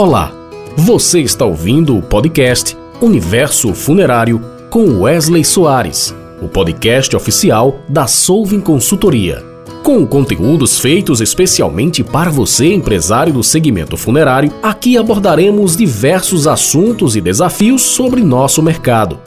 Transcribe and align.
Olá, 0.00 0.32
você 0.78 1.20
está 1.20 1.44
ouvindo 1.44 1.94
o 1.94 2.00
podcast 2.00 2.74
Universo 3.02 3.74
Funerário 3.74 4.40
com 4.70 5.02
Wesley 5.02 5.44
Soares, 5.44 6.16
o 6.40 6.48
podcast 6.48 7.14
oficial 7.14 7.80
da 7.86 8.06
Solving 8.06 8.62
Consultoria. 8.62 9.44
Com 9.82 10.06
conteúdos 10.06 10.80
feitos 10.80 11.20
especialmente 11.20 12.02
para 12.02 12.30
você, 12.30 12.72
empresário 12.72 13.34
do 13.34 13.44
segmento 13.44 13.98
funerário, 13.98 14.50
aqui 14.62 14.96
abordaremos 14.96 15.76
diversos 15.76 16.46
assuntos 16.46 17.14
e 17.14 17.20
desafios 17.20 17.82
sobre 17.82 18.22
nosso 18.22 18.62
mercado. 18.62 19.18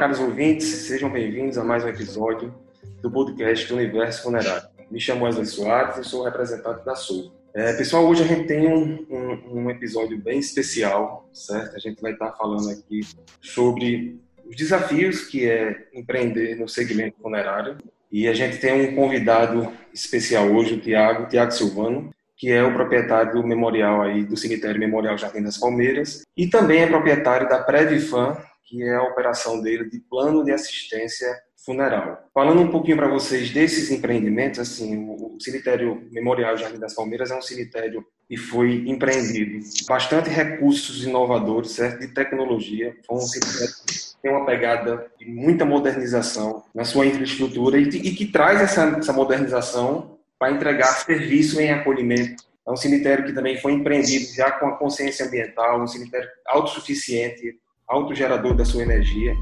caros 0.00 0.18
ouvintes, 0.18 0.66
sejam 0.66 1.10
bem-vindos 1.10 1.58
a 1.58 1.62
mais 1.62 1.84
um 1.84 1.88
episódio 1.88 2.54
do 3.02 3.10
podcast 3.10 3.68
do 3.68 3.76
Universo 3.76 4.22
Funerário. 4.22 4.66
Me 4.90 4.98
chamo 4.98 5.26
Wesley 5.26 5.44
Soares 5.44 5.98
e 5.98 6.08
sou 6.08 6.24
representante 6.24 6.82
da 6.86 6.94
Sul. 6.94 7.30
É, 7.52 7.74
pessoal, 7.74 8.06
hoje 8.06 8.22
a 8.22 8.26
gente 8.26 8.46
tem 8.46 8.66
um, 8.66 9.06
um, 9.10 9.58
um, 9.58 9.70
episódio 9.70 10.16
bem 10.16 10.38
especial, 10.38 11.28
certo? 11.34 11.76
A 11.76 11.78
gente 11.78 12.00
vai 12.00 12.12
estar 12.12 12.32
falando 12.32 12.70
aqui 12.70 13.02
sobre 13.42 14.18
os 14.46 14.56
desafios 14.56 15.26
que 15.26 15.46
é 15.46 15.88
empreender 15.92 16.54
no 16.54 16.66
segmento 16.66 17.18
funerário. 17.20 17.76
E 18.10 18.26
a 18.26 18.32
gente 18.32 18.56
tem 18.56 18.88
um 18.88 18.96
convidado 18.96 19.70
especial 19.92 20.46
hoje, 20.46 20.76
o 20.76 20.80
Tiago, 20.80 21.28
Tiago 21.28 21.50
Silvano, 21.50 22.10
que 22.38 22.50
é 22.50 22.64
o 22.64 22.72
proprietário 22.72 23.34
do 23.34 23.46
memorial 23.46 24.00
aí, 24.00 24.24
do 24.24 24.34
cemitério 24.34 24.80
Memorial 24.80 25.18
Jardim 25.18 25.42
das 25.42 25.58
Palmeiras, 25.58 26.22
e 26.34 26.46
também 26.46 26.80
é 26.80 26.86
proprietário 26.86 27.46
da 27.46 27.62
Predifan, 27.62 28.38
que 28.64 28.82
é 28.82 28.94
a 28.94 29.02
operação 29.02 29.60
dele 29.60 29.88
de 29.88 29.98
plano 30.00 30.44
de 30.44 30.52
assistência 30.52 31.28
funeral. 31.64 32.24
Falando 32.32 32.62
um 32.62 32.70
pouquinho 32.70 32.96
para 32.96 33.08
vocês 33.08 33.50
desses 33.50 33.90
empreendimentos, 33.90 34.58
assim, 34.60 35.08
o 35.08 35.36
cemitério 35.40 36.08
Memorial 36.10 36.56
Jardim 36.56 36.78
das 36.78 36.94
Palmeiras 36.94 37.30
é 37.30 37.36
um 37.36 37.42
cemitério 37.42 38.04
que 38.28 38.36
foi 38.36 38.84
empreendido 38.86 39.58
bastante 39.88 40.30
recursos 40.30 41.04
inovadores, 41.04 41.72
certo, 41.72 42.00
de 42.00 42.08
tecnologia. 42.08 42.96
Foi 43.06 43.16
um 43.16 43.20
cemitério 43.20 43.74
que 43.86 44.22
tem 44.22 44.30
uma 44.30 44.46
pegada 44.46 45.10
de 45.18 45.26
muita 45.26 45.64
modernização 45.64 46.62
na 46.74 46.84
sua 46.84 47.06
infraestrutura 47.06 47.78
e, 47.78 47.88
e 47.88 48.14
que 48.14 48.26
traz 48.26 48.60
essa, 48.60 48.84
essa 48.98 49.12
modernização 49.12 50.18
para 50.38 50.52
entregar 50.52 50.86
serviço 50.86 51.60
em 51.60 51.70
acolhimento. 51.70 52.44
É 52.66 52.70
um 52.70 52.76
cemitério 52.76 53.24
que 53.24 53.32
também 53.32 53.58
foi 53.58 53.72
empreendido 53.72 54.32
já 54.34 54.50
com 54.52 54.66
a 54.68 54.76
consciência 54.76 55.26
ambiental, 55.26 55.82
um 55.82 55.86
cemitério 55.86 56.28
autossuficiente, 56.46 57.58
autogerador 57.90 58.54
da 58.54 58.64
sua 58.64 58.82
energia. 58.82 59.36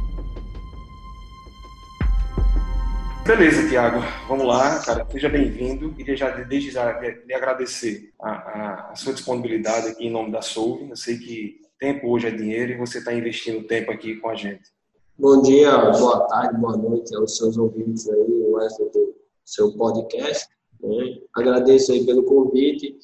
Beleza, 3.27 3.69
Tiago, 3.69 4.01
vamos 4.27 4.47
lá, 4.47 4.79
cara, 4.79 5.07
seja 5.11 5.29
bem-vindo. 5.29 5.93
Queria 5.93 6.17
já 6.17 6.31
desde 6.31 6.71
já 6.71 6.99
lhe 6.99 7.35
agradecer 7.35 8.11
a, 8.19 8.91
a, 8.91 8.97
sua 8.97 9.13
disponibilidade 9.13 9.89
aqui 9.89 10.07
em 10.07 10.11
nome 10.11 10.33
da 10.33 10.41
Soul. 10.41 10.87
Eu 10.89 10.97
sei 10.97 11.19
que 11.19 11.61
tempo 11.79 12.09
hoje 12.09 12.27
é 12.27 12.31
dinheiro 12.31 12.73
e 12.73 12.79
você 12.79 12.99
está 12.99 13.13
investindo 13.13 13.67
tempo 13.67 13.93
aqui 13.93 14.17
com 14.17 14.31
a 14.31 14.35
gente. 14.35 14.73
Bom 15.19 15.43
dia, 15.43 15.77
boa 15.77 16.27
tarde, 16.27 16.59
boa 16.59 16.77
noite 16.79 17.15
aos 17.15 17.37
seus 17.37 17.59
ouvintes 17.59 18.09
aí, 18.09 18.19
o 18.19 18.53
Wesley 18.53 18.91
do 18.91 19.15
seu 19.45 19.77
podcast. 19.77 20.49
Né? 20.81 21.19
Agradeço 21.37 21.93
aí 21.93 22.07
pelo 22.07 22.23
convite 22.23 22.97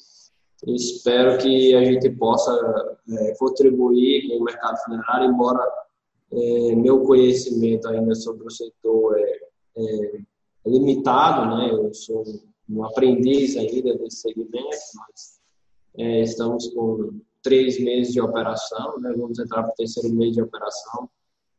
Espero 0.67 1.37
que 1.37 1.75
a 1.75 1.83
gente 1.83 2.09
possa 2.11 2.97
é, 3.11 3.35
contribuir 3.37 4.27
com 4.27 4.37
o 4.37 4.43
mercado 4.43 4.77
funerário, 4.83 5.29
embora 5.29 5.61
é, 6.31 6.75
meu 6.75 7.01
conhecimento 7.01 7.87
ainda 7.87 8.15
sobre 8.15 8.47
o 8.47 8.49
setor 8.49 9.17
é, 9.17 9.39
é, 9.77 10.21
limitado, 10.65 11.55
né? 11.55 11.69
Eu 11.71 11.93
sou 11.93 12.23
um 12.67 12.83
aprendiz 12.83 13.55
ainda 13.55 13.95
desse 13.95 14.17
segmento, 14.17 14.69
mas 14.95 15.39
é, 15.97 16.21
estamos 16.21 16.67
com 16.69 17.19
três 17.43 17.79
meses 17.79 18.11
de 18.11 18.19
operação, 18.19 18.99
né? 18.99 19.13
Vamos 19.15 19.37
entrar 19.37 19.63
para 19.63 19.71
o 19.71 19.75
terceiro 19.75 20.15
mês 20.15 20.33
de 20.33 20.41
operação 20.41 21.07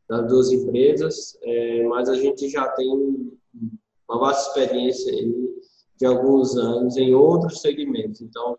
das 0.08 0.26
duas 0.26 0.50
empresas, 0.50 1.38
é, 1.42 1.84
mas 1.84 2.08
a 2.08 2.16
gente 2.16 2.48
já 2.48 2.68
tem 2.70 2.90
uma 4.08 4.18
vasta 4.18 4.60
experiência 4.60 5.12
de 5.96 6.06
alguns 6.06 6.56
anos 6.56 6.96
em 6.96 7.14
outros 7.14 7.60
segmentos. 7.60 8.20
Então, 8.20 8.56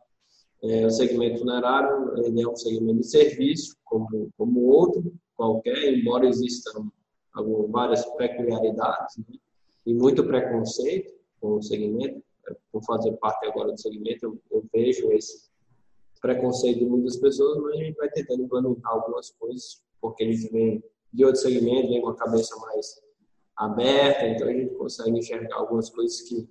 é, 0.63 0.85
o 0.85 0.90
segmento 0.90 1.40
funerário 1.40 2.18
ele 2.18 2.41
é 2.41 2.47
um 2.47 2.56
segmento 2.56 3.00
de 3.00 3.07
serviço, 3.07 3.75
como, 3.84 4.29
como 4.38 4.62
outro 4.62 5.13
qualquer, 5.35 5.94
embora 5.94 6.28
existam 6.28 6.90
algumas, 7.34 7.69
várias 7.69 8.06
peculiaridades 8.16 9.18
né? 9.18 9.38
e 9.85 9.94
muito 9.94 10.25
preconceito 10.25 11.13
com 11.40 11.57
o 11.57 11.62
segmento. 11.62 12.22
É, 12.50 12.56
por 12.72 12.84
fazer 12.84 13.12
parte 13.18 13.45
agora 13.45 13.72
do 13.72 13.79
segmento, 13.79 14.25
eu, 14.25 14.41
eu 14.51 14.66
vejo 14.73 15.12
esse 15.12 15.47
preconceito 16.19 16.79
de 16.79 16.85
muitas 16.85 17.18
pessoas, 17.18 17.62
mas 17.62 17.74
a 17.74 17.84
gente 17.84 17.95
vai 17.95 18.09
tentando 18.09 18.44
implementar 18.44 18.91
algumas 18.91 19.29
coisas, 19.31 19.84
porque 20.01 20.31
gente 20.31 20.51
vem 20.51 20.84
de 21.13 21.24
outro 21.24 21.39
segmento, 21.39 21.89
vem 21.89 22.01
com 22.01 22.09
a 22.09 22.16
cabeça 22.16 22.56
mais 22.57 23.00
aberta, 23.56 24.28
então 24.28 24.47
a 24.47 24.53
gente 24.53 24.74
consegue 24.75 25.19
enxergar 25.19 25.56
algumas 25.56 25.89
coisas 25.89 26.22
que 26.22 26.47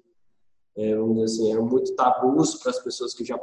é, 0.77 0.95
vamos 0.95 1.15
dizer 1.15 1.25
assim, 1.25 1.53
eram 1.53 1.65
muito 1.65 1.95
tabus 1.95 2.57
para 2.57 2.71
as 2.71 2.79
pessoas 2.79 3.15
que 3.15 3.25
já, 3.25 3.41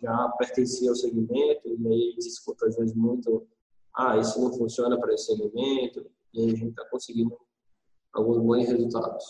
já 0.00 0.28
pertenciam 0.38 0.90
ao 0.90 0.96
segmento, 0.96 1.68
e 1.68 1.88
aí 1.88 2.14
escuta 2.18 2.66
às 2.66 2.76
vezes 2.76 2.94
muito, 2.94 3.46
ah, 3.94 4.16
isso 4.18 4.40
não 4.40 4.52
funciona 4.52 4.98
para 4.98 5.12
esse 5.12 5.26
segmento, 5.26 6.06
e 6.32 6.40
aí 6.40 6.46
a 6.46 6.56
gente 6.56 6.68
está 6.68 6.84
conseguindo 6.88 7.36
alguns 8.12 8.38
bons 8.38 8.68
resultados. 8.68 9.24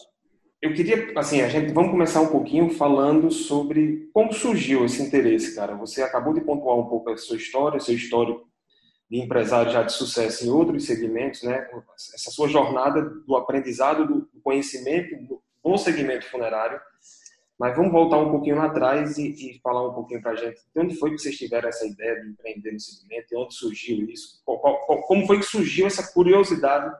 Eu 0.61 0.75
queria, 0.75 1.13
assim, 1.19 1.41
a 1.41 1.49
gente 1.49 1.73
vamos 1.73 1.91
começar 1.91 2.21
um 2.21 2.29
pouquinho 2.29 2.71
falando 2.71 3.31
sobre 3.31 4.11
como 4.13 4.33
surgiu 4.33 4.85
esse 4.85 5.03
interesse, 5.03 5.55
cara. 5.55 5.77
Você 5.77 6.03
acabou 6.03 6.33
de 6.33 6.41
pontuar 6.41 6.77
um 6.77 6.89
pouco 6.89 7.11
a 7.11 7.17
sua 7.17 7.37
história, 7.37 7.79
seu 7.79 7.95
histórico 7.95 8.49
de 9.09 9.21
empresário 9.21 9.71
já 9.71 9.83
de 9.83 9.93
sucesso 9.93 10.45
em 10.45 10.51
outros 10.51 10.87
segmentos, 10.87 11.43
né? 11.43 11.69
Essa 12.15 12.31
sua 12.31 12.49
jornada 12.49 13.03
do 13.03 13.37
aprendizado, 13.37 14.07
do 14.07 14.41
conhecimento 14.43 15.41
no 15.65 15.77
segmento 15.77 16.27
funerário 16.31 16.81
mas 17.59 17.75
vamos 17.75 17.91
voltar 17.91 18.19
um 18.19 18.31
pouquinho 18.31 18.57
lá 18.57 18.67
atrás 18.67 19.17
e, 19.17 19.29
e 19.31 19.61
falar 19.61 19.89
um 19.89 19.95
pouquinho 19.95 20.21
para 20.21 20.33
a 20.33 20.37
gente 20.37 20.61
de 20.75 20.81
onde 20.81 20.95
foi 20.97 21.13
que 21.13 21.19
vocês 21.19 21.37
tiveram 21.37 21.69
essa 21.69 21.87
ideia 21.87 22.21
de 22.21 22.31
empreender 22.31 22.73
no 22.73 22.81
segmento 22.81 23.27
e 23.33 23.37
onde 23.37 23.55
surgiu 23.55 24.09
isso? 24.11 24.43
Qual, 24.45 24.59
qual, 24.59 25.03
como 25.03 25.27
foi 25.27 25.39
que 25.39 25.47
surgiu 25.47 25.87
essa 25.87 26.13
curiosidade 26.13 26.95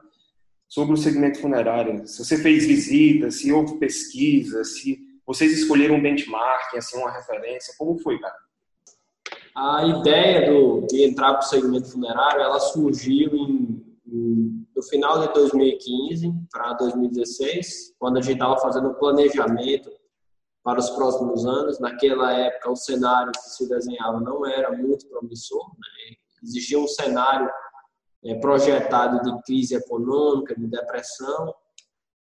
sobre 0.67 0.95
o 0.95 0.97
segmento 0.97 1.39
funerário? 1.39 2.07
Se 2.07 2.25
você 2.25 2.37
fez 2.37 2.65
visitas, 2.65 3.35
se 3.35 3.51
houve 3.51 3.77
pesquisa, 3.77 4.63
se 4.63 4.99
vocês 5.25 5.51
escolheram 5.51 5.95
um 5.95 6.01
benchmark, 6.01 6.75
assim, 6.75 6.97
uma 6.97 7.11
referência, 7.11 7.75
como 7.77 7.99
foi, 7.99 8.17
cara? 8.17 8.35
A 9.55 9.85
ideia 9.85 10.51
do, 10.51 10.87
de 10.87 11.03
entrar 11.03 11.33
para 11.33 11.45
o 11.45 11.49
segmento 11.49 11.91
funerário, 11.91 12.41
ela 12.41 12.59
surgiu 12.59 13.35
em, 13.35 13.83
em, 14.07 14.67
no 14.75 14.83
final 14.83 15.19
de 15.27 15.33
2015 15.33 16.31
para 16.51 16.73
2016, 16.73 17.95
quando 17.99 18.17
a 18.17 18.21
gente 18.21 18.33
estava 18.33 18.57
fazendo 18.59 18.89
o 18.89 18.95
planejamento 18.95 19.96
para 20.67 20.79
os 20.79 20.89
próximos 20.89 21.45
anos. 21.45 21.79
Naquela 21.79 22.33
época, 22.33 22.71
o 22.71 22.75
cenário 22.75 23.31
que 23.31 23.49
se 23.51 23.69
desenhava 23.69 24.19
não 24.19 24.45
era 24.45 24.69
muito 24.69 25.07
promissor. 25.07 25.65
Né? 25.69 26.17
Existia 26.43 26.77
um 26.77 26.89
cenário 26.89 27.49
é, 28.25 28.35
projetado 28.35 29.21
de 29.21 29.43
crise 29.43 29.75
econômica, 29.75 30.53
de 30.53 30.67
depressão, 30.67 31.55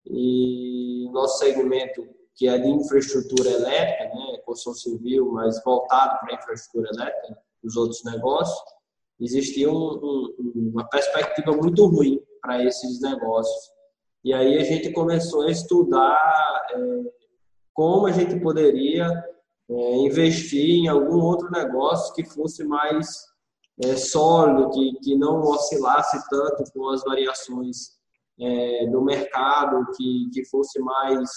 e 0.07 1.07
nosso 1.11 1.37
segmento, 1.37 2.03
que 2.35 2.47
é 2.47 2.57
de 2.57 2.67
infraestrutura 2.67 3.47
elétrica, 3.47 4.05
né, 4.05 4.37
construção 4.43 4.73
civil, 4.73 5.31
mas 5.33 5.63
voltado 5.63 6.19
para 6.21 6.33
a 6.33 6.39
infraestrutura 6.39 6.89
elétrica, 6.95 7.37
os 7.63 7.77
outros 7.77 8.03
negócios, 8.03 8.59
existia 9.19 9.69
um, 9.71 9.75
um, 9.75 10.71
uma 10.73 10.89
perspectiva 10.89 11.51
muito 11.51 11.85
ruim 11.85 12.19
para 12.41 12.63
esses 12.63 12.99
negócios. 13.01 13.69
E 14.23 14.33
aí 14.33 14.57
a 14.57 14.63
gente 14.63 14.91
começou 14.93 15.43
a 15.43 15.51
estudar 15.51 16.67
é, 16.73 17.20
como 17.73 18.07
a 18.07 18.11
gente 18.11 18.39
poderia 18.39 19.07
é, 19.69 19.95
investir 19.97 20.69
em 20.69 20.87
algum 20.87 21.21
outro 21.21 21.49
negócio 21.49 22.13
que 22.13 22.25
fosse 22.25 22.63
mais 22.63 23.25
é, 23.83 23.95
sólido, 23.95 24.69
que, 24.71 24.93
que 25.01 25.15
não 25.15 25.41
oscilasse 25.41 26.21
tanto 26.29 26.63
com 26.73 26.89
as 26.89 27.03
variações 27.03 27.91
é, 28.39 28.87
do 28.87 29.01
mercado, 29.01 29.85
que, 29.95 30.29
que 30.33 30.45
fosse 30.45 30.79
mais, 30.79 31.29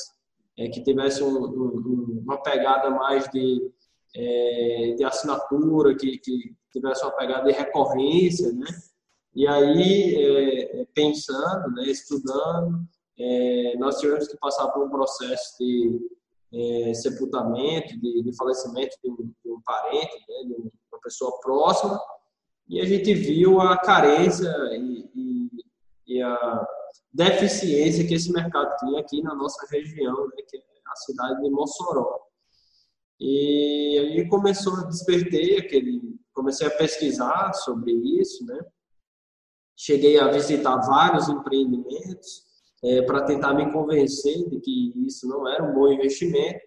é, 0.58 0.68
que 0.68 0.82
tivesse 0.82 1.22
um, 1.22 1.44
um, 1.44 2.22
uma 2.24 2.42
pegada 2.42 2.90
mais 2.90 3.28
de, 3.30 3.70
é, 4.16 4.94
de 4.96 5.04
assinatura, 5.04 5.94
que, 5.94 6.18
que 6.18 6.54
tivesse 6.72 7.04
uma 7.04 7.12
pegada 7.12 7.44
de 7.44 7.52
recorrência, 7.52 8.52
né? 8.52 8.66
E 9.34 9.46
aí, 9.46 10.14
é, 10.16 10.86
pensando, 10.94 11.70
né, 11.72 11.84
estudando, 11.86 12.80
nós 13.78 13.98
tivemos 13.98 14.26
que 14.28 14.36
passar 14.38 14.68
por 14.68 14.84
um 14.84 14.90
processo 14.90 15.56
de 15.58 16.00
é, 16.54 16.94
sepultamento, 16.94 17.98
de, 18.00 18.22
de 18.22 18.36
falecimento 18.36 18.96
de 19.02 19.10
um, 19.10 19.16
de 19.16 19.50
um 19.50 19.60
parente, 19.64 20.14
né, 20.28 20.44
de 20.46 20.54
uma 20.92 21.00
pessoa 21.02 21.38
próxima, 21.40 22.00
e 22.68 22.80
a 22.80 22.84
gente 22.84 23.12
viu 23.12 23.60
a 23.60 23.76
carência 23.76 24.48
e, 24.72 25.10
e, 25.14 25.50
e 26.06 26.22
a 26.22 26.66
deficiência 27.12 28.06
que 28.06 28.14
esse 28.14 28.32
mercado 28.32 28.76
tinha 28.78 29.00
aqui 29.00 29.22
na 29.22 29.34
nossa 29.34 29.66
região, 29.70 30.26
né, 30.28 30.42
que 30.48 30.56
é 30.56 30.60
a 30.86 30.96
cidade 30.96 31.42
de 31.42 31.50
Mossoró. 31.50 32.20
E 33.20 33.98
aí 33.98 34.28
começou 34.28 34.74
a 34.74 34.86
despertei 34.86 35.58
aquele, 35.58 36.18
comecei 36.32 36.66
a 36.66 36.70
pesquisar 36.70 37.52
sobre 37.52 37.92
isso, 37.92 38.44
né? 38.44 38.58
Cheguei 39.76 40.18
a 40.18 40.28
visitar 40.28 40.76
vários 40.78 41.28
empreendimentos 41.28 42.44
é, 42.84 43.02
para 43.02 43.22
tentar 43.22 43.54
me 43.54 43.72
convencer 43.72 44.48
de 44.48 44.60
que 44.60 45.06
isso 45.06 45.26
não 45.26 45.48
era 45.48 45.64
um 45.64 45.74
bom 45.74 45.88
investimento. 45.88 46.60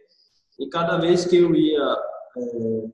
E 0.59 0.67
cada 0.67 0.97
vez 0.97 1.25
que 1.25 1.37
eu 1.37 1.55
ia 1.55 1.97
é, 2.37 2.89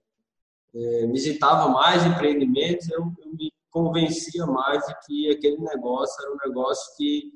é, 0.76 1.08
visitava 1.08 1.70
mais 1.70 2.06
empreendimentos, 2.06 2.90
eu, 2.92 3.00
eu, 3.00 3.34
me 3.34 3.52
convencia 3.72 4.46
mais 4.46 4.86
de 4.86 4.94
que 5.06 5.30
aquele 5.32 5.58
negócio 5.58 6.22
era 6.24 6.34
um 6.34 6.38
negócio 6.46 6.96
que 6.98 7.32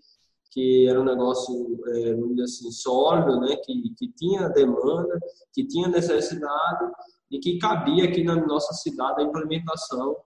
que 0.58 0.88
era 0.90 1.00
um 1.00 1.04
negócio, 1.04 1.80
é, 1.88 2.44
assim, 2.44 2.72
sólido, 2.72 3.40
né? 3.42 3.56
que, 3.58 3.94
que 3.96 4.08
tinha 4.14 4.50
demanda, 4.50 5.20
que 5.54 5.68
tinha 5.68 5.88
necessidade 5.88 6.92
e 7.30 7.38
que 7.38 7.60
cabia 7.60 8.06
aqui 8.06 8.24
na 8.24 8.36
nossa 8.36 8.74
cidade 8.74 9.22
a 9.22 9.26
implementação. 9.26 10.18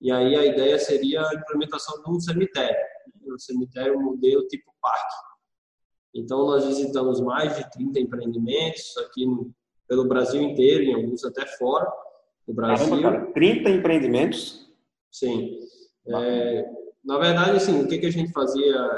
E 0.00 0.12
aí 0.12 0.36
a 0.36 0.44
ideia 0.44 0.78
seria 0.78 1.26
a 1.26 1.34
implementação 1.34 2.02
de 2.02 2.10
um 2.10 2.20
cemitério, 2.20 2.76
um 3.32 3.38
cemitério 3.38 4.00
modelo 4.00 4.46
tipo 4.48 4.72
parque. 4.80 5.14
Então 6.14 6.46
nós 6.46 6.64
visitamos 6.64 7.20
mais 7.20 7.56
de 7.56 7.70
30 7.70 8.00
empreendimentos 8.00 8.96
aqui 8.98 9.26
no, 9.26 9.52
pelo 9.86 10.06
Brasil 10.06 10.42
inteiro, 10.42 10.84
em 10.84 10.94
alguns 10.94 11.24
até 11.24 11.46
fora 11.46 11.90
do 12.46 12.54
Brasil. 12.54 12.88
Caramba, 12.88 13.10
cara, 13.10 13.32
30 13.32 13.70
empreendimentos? 13.70 14.68
Sim. 15.10 15.58
É, 16.06 16.64
na 17.04 17.18
verdade, 17.18 17.56
assim, 17.56 17.82
o 17.82 17.88
que, 17.88 17.98
que 17.98 18.06
a 18.06 18.12
gente 18.12 18.32
fazia 18.32 18.88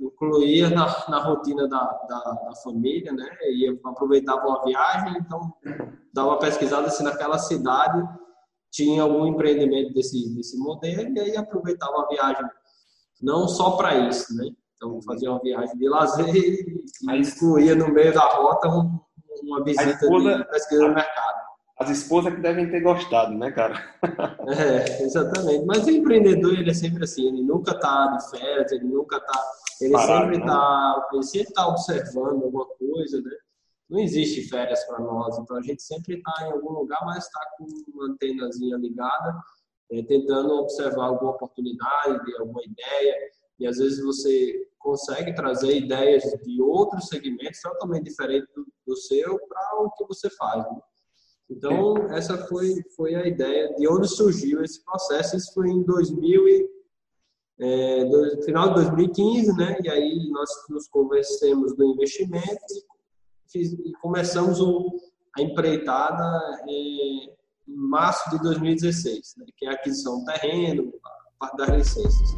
incluía 0.00 0.70
na, 0.70 0.86
na 1.08 1.22
rotina 1.22 1.68
da, 1.68 1.84
da, 2.08 2.18
da, 2.18 2.54
família, 2.62 3.12
né? 3.12 3.28
E 3.42 3.68
aproveitava 3.84 4.46
uma 4.46 4.64
viagem, 4.64 5.16
então 5.18 5.52
dava 6.12 6.30
uma 6.30 6.38
pesquisada 6.38 6.90
se 6.90 7.02
naquela 7.02 7.38
cidade 7.38 8.02
tinha 8.70 9.02
algum 9.02 9.26
empreendimento 9.26 9.94
desse, 9.94 10.34
desse 10.34 10.58
modelo 10.58 11.16
e 11.16 11.20
aí 11.20 11.36
aproveitava 11.36 12.02
a 12.02 12.08
viagem 12.08 12.44
não 13.24 13.48
só 13.48 13.72
para 13.72 14.08
isso, 14.08 14.36
né? 14.36 14.50
Então 14.76 15.00
fazia 15.02 15.30
uma 15.30 15.40
viagem 15.40 15.76
de 15.76 15.88
lazer 15.88 16.28
e, 16.36 16.84
e 17.10 17.18
incluía 17.18 17.74
no 17.74 17.88
meio 17.88 18.12
da 18.12 18.20
rota 18.20 18.68
um, 18.68 19.00
uma 19.42 19.64
visita 19.64 19.90
esposa, 19.90 20.36
de 20.36 20.44
pesquisa 20.48 20.88
no 20.88 20.94
mercado 20.94 21.44
as 21.76 21.90
esposas 21.90 22.34
que 22.34 22.40
devem 22.40 22.70
ter 22.70 22.80
gostado, 22.80 23.34
né, 23.34 23.50
cara? 23.50 23.74
é, 24.48 25.02
exatamente. 25.02 25.64
Mas 25.64 25.84
o 25.84 25.90
empreendedor, 25.90 26.54
ele 26.54 26.70
é 26.70 26.74
sempre 26.74 27.04
assim, 27.04 27.26
ele 27.26 27.42
nunca 27.42 27.78
tá 27.78 28.06
de 28.16 28.30
férias, 28.30 28.70
ele 28.70 28.84
nunca 28.84 29.18
tá, 29.20 29.44
ele 29.80 29.92
Parado, 29.92 30.24
sempre 30.24 30.38
né? 30.38 30.46
tá, 30.46 31.08
ele 31.12 31.22
sempre 31.24 31.52
tá 31.52 31.66
observando 31.66 32.42
alguma 32.42 32.66
coisa, 32.66 33.20
né? 33.20 33.30
Não 33.90 33.98
existe 34.00 34.48
férias 34.48 34.82
para 34.84 34.98
nós, 35.00 35.36
então 35.38 35.56
a 35.56 35.62
gente 35.62 35.82
sempre 35.82 36.16
está 36.16 36.46
em 36.46 36.52
algum 36.52 36.72
lugar, 36.72 37.00
mas 37.04 37.24
está 37.24 37.40
com 37.58 37.66
uma 37.92 38.06
antenazinha 38.06 38.76
ligada, 38.76 39.36
é, 39.90 40.02
tentando 40.02 40.54
observar 40.54 41.06
alguma 41.06 41.32
oportunidade, 41.32 42.36
alguma 42.38 42.62
ideia, 42.64 43.14
e 43.58 43.66
às 43.66 43.78
vezes 43.78 44.02
você 44.02 44.68
consegue 44.78 45.34
trazer 45.34 45.76
ideias 45.76 46.22
de 46.22 46.60
outros 46.60 47.08
segmentos 47.08 47.60
totalmente 47.60 48.04
diferentes 48.04 48.48
do, 48.54 48.66
do 48.86 48.96
seu 48.96 49.38
para 49.48 49.82
o 49.82 49.90
que 49.92 50.04
você 50.06 50.28
faz. 50.30 50.64
Né? 50.64 50.80
Então, 51.50 51.96
essa 52.10 52.36
foi, 52.46 52.74
foi 52.96 53.14
a 53.14 53.26
ideia 53.26 53.72
de 53.74 53.88
onde 53.88 54.08
surgiu 54.08 54.62
esse 54.62 54.84
processo. 54.84 55.36
Isso 55.36 55.52
foi 55.54 55.68
em 55.68 55.82
2000 55.82 56.48
e, 56.48 56.68
é, 57.60 58.04
do, 58.04 58.42
final 58.42 58.68
de 58.68 58.74
2015, 58.74 59.56
né? 59.56 59.78
E 59.82 59.88
aí 59.88 60.30
nós 60.30 60.50
nos 60.68 60.88
convencemos 60.88 61.76
do 61.76 61.84
investimento 61.84 62.46
e, 62.46 62.84
fiz, 63.50 63.72
e 63.72 63.92
começamos 64.00 64.60
o, 64.60 64.96
a 65.36 65.42
empreitada 65.42 66.24
é, 66.68 67.34
em 67.68 67.76
março 67.76 68.30
de 68.30 68.42
2016, 68.42 69.34
né? 69.38 69.46
que 69.56 69.66
é 69.66 69.70
a 69.70 69.72
aquisição 69.72 70.18
do 70.18 70.24
terreno, 70.24 70.92
a 71.04 71.46
parte 71.46 71.56
das 71.56 71.68
licenças. 71.70 72.34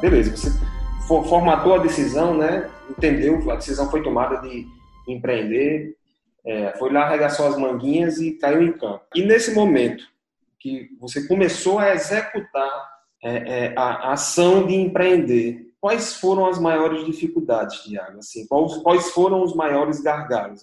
Beleza, 0.00 0.36
você 0.36 0.50
formatou 1.06 1.74
a 1.74 1.78
decisão, 1.78 2.36
né? 2.36 2.70
Entendeu, 2.88 3.50
a 3.50 3.56
decisão 3.56 3.90
foi 3.90 4.02
tomada 4.02 4.36
de 4.38 4.66
empreender, 5.08 5.96
é, 6.44 6.72
foi 6.78 6.92
lá, 6.92 7.02
arregaçou 7.02 7.46
as 7.46 7.56
manguinhas 7.56 8.18
e 8.18 8.32
caiu 8.32 8.62
em 8.62 8.72
campo. 8.72 9.04
E 9.14 9.22
nesse 9.22 9.52
momento 9.52 10.04
que 10.58 10.88
você 10.98 11.26
começou 11.26 11.78
a 11.78 11.94
executar 11.94 12.88
é, 13.22 13.66
é, 13.66 13.74
a, 13.76 14.12
ação 14.12 14.66
de 14.66 14.74
empreender, 14.74 15.70
quais 15.80 16.14
foram 16.14 16.46
as 16.46 16.58
maiores 16.58 17.04
dificuldades, 17.04 17.82
Tiago? 17.82 18.18
Assim, 18.18 18.46
quais, 18.46 18.76
quais 18.78 19.10
foram 19.10 19.42
os 19.42 19.54
maiores 19.54 20.00
gargalos? 20.00 20.62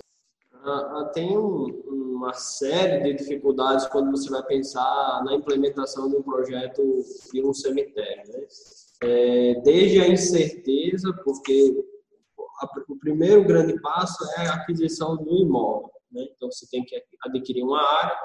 Ah, 0.68 1.00
ah, 1.00 1.06
tem 1.14 1.38
um, 1.38 1.66
uma 1.88 2.34
série 2.34 3.02
de 3.02 3.14
dificuldades 3.14 3.88
quando 3.88 4.12
você 4.12 4.30
vai 4.30 4.44
pensar 4.44 5.24
na 5.24 5.34
implementação 5.34 6.10
de 6.10 6.18
um 6.18 6.22
projeto 6.22 6.84
de 7.32 7.42
um 7.42 7.54
cemitério. 7.54 8.34
Né? 8.34 8.48
É, 9.04 9.62
desde 9.62 10.02
a 10.02 10.10
incerteza, 10.10 11.14
porque 11.24 11.86
o 12.90 12.98
primeiro 12.98 13.46
grande 13.46 13.80
passo 13.80 14.22
é 14.38 14.48
a 14.48 14.56
aquisição 14.56 15.16
do 15.16 15.38
imóvel. 15.38 15.90
Né? 16.12 16.28
Então, 16.36 16.52
você 16.52 16.68
tem 16.70 16.84
que 16.84 17.02
adquirir 17.22 17.64
uma 17.64 17.82
área, 17.82 18.18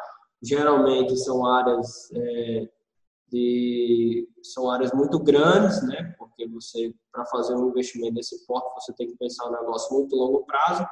geralmente 0.43 1.17
são 1.17 1.47
áreas 1.47 2.11
é, 2.13 2.69
de 3.31 4.29
são 4.43 4.69
áreas 4.69 4.93
muito 4.93 5.19
grandes, 5.21 5.83
né? 5.87 6.15
Porque 6.19 6.47
você 6.49 6.93
para 7.13 7.25
fazer 7.27 7.55
um 7.55 7.69
investimento 7.69 8.15
desse 8.15 8.45
porte 8.47 8.75
você 8.75 8.93
tem 8.95 9.07
que 9.07 9.17
pensar 9.17 9.49
um 9.49 9.53
negócio 9.53 9.95
muito 9.97 10.17
longo 10.17 10.45
prazo. 10.45 10.85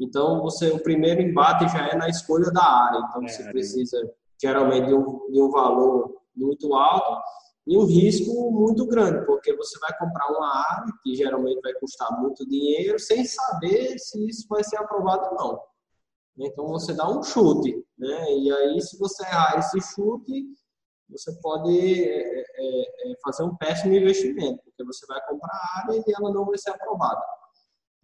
Então 0.00 0.40
você 0.42 0.70
o 0.70 0.82
primeiro 0.82 1.20
embate 1.20 1.68
já 1.68 1.88
é 1.88 1.96
na 1.96 2.08
escolha 2.08 2.50
da 2.50 2.64
área. 2.64 2.98
Então 3.08 3.22
você 3.22 3.42
é, 3.42 3.50
precisa 3.50 3.98
geralmente 4.40 4.86
de 4.86 4.94
um, 4.94 5.30
de 5.30 5.40
um 5.40 5.50
valor 5.50 6.14
muito 6.34 6.74
alto 6.74 7.22
e 7.66 7.76
um 7.76 7.84
risco 7.84 8.50
muito 8.50 8.86
grande, 8.86 9.24
porque 9.24 9.54
você 9.54 9.78
vai 9.78 9.96
comprar 9.96 10.26
uma 10.32 10.48
área 10.48 10.92
que 11.02 11.14
geralmente 11.14 11.60
vai 11.60 11.72
custar 11.74 12.20
muito 12.20 12.46
dinheiro 12.48 12.98
sem 12.98 13.24
saber 13.24 13.96
se 13.98 14.26
isso 14.28 14.46
vai 14.48 14.64
ser 14.64 14.78
aprovado 14.78 15.28
ou 15.30 15.34
não. 15.34 15.60
Então 16.38 16.66
você 16.66 16.92
dá 16.92 17.08
um 17.08 17.22
chute, 17.22 17.84
né? 17.96 18.32
E 18.32 18.50
aí 18.52 18.80
se 18.80 18.98
você 18.98 19.22
errar 19.22 19.58
esse 19.58 19.80
chute, 19.80 20.46
você 21.08 21.32
pode 21.40 22.02
é, 22.02 22.40
é, 22.40 23.12
é 23.12 23.14
fazer 23.22 23.44
um 23.44 23.54
péssimo 23.56 23.92
investimento, 23.92 24.60
porque 24.64 24.82
você 24.82 25.06
vai 25.06 25.20
comprar 25.28 25.52
a 25.52 25.80
área 25.80 26.02
e 26.04 26.12
ela 26.12 26.32
não 26.32 26.46
vai 26.46 26.58
ser 26.58 26.70
aprovada. 26.70 27.22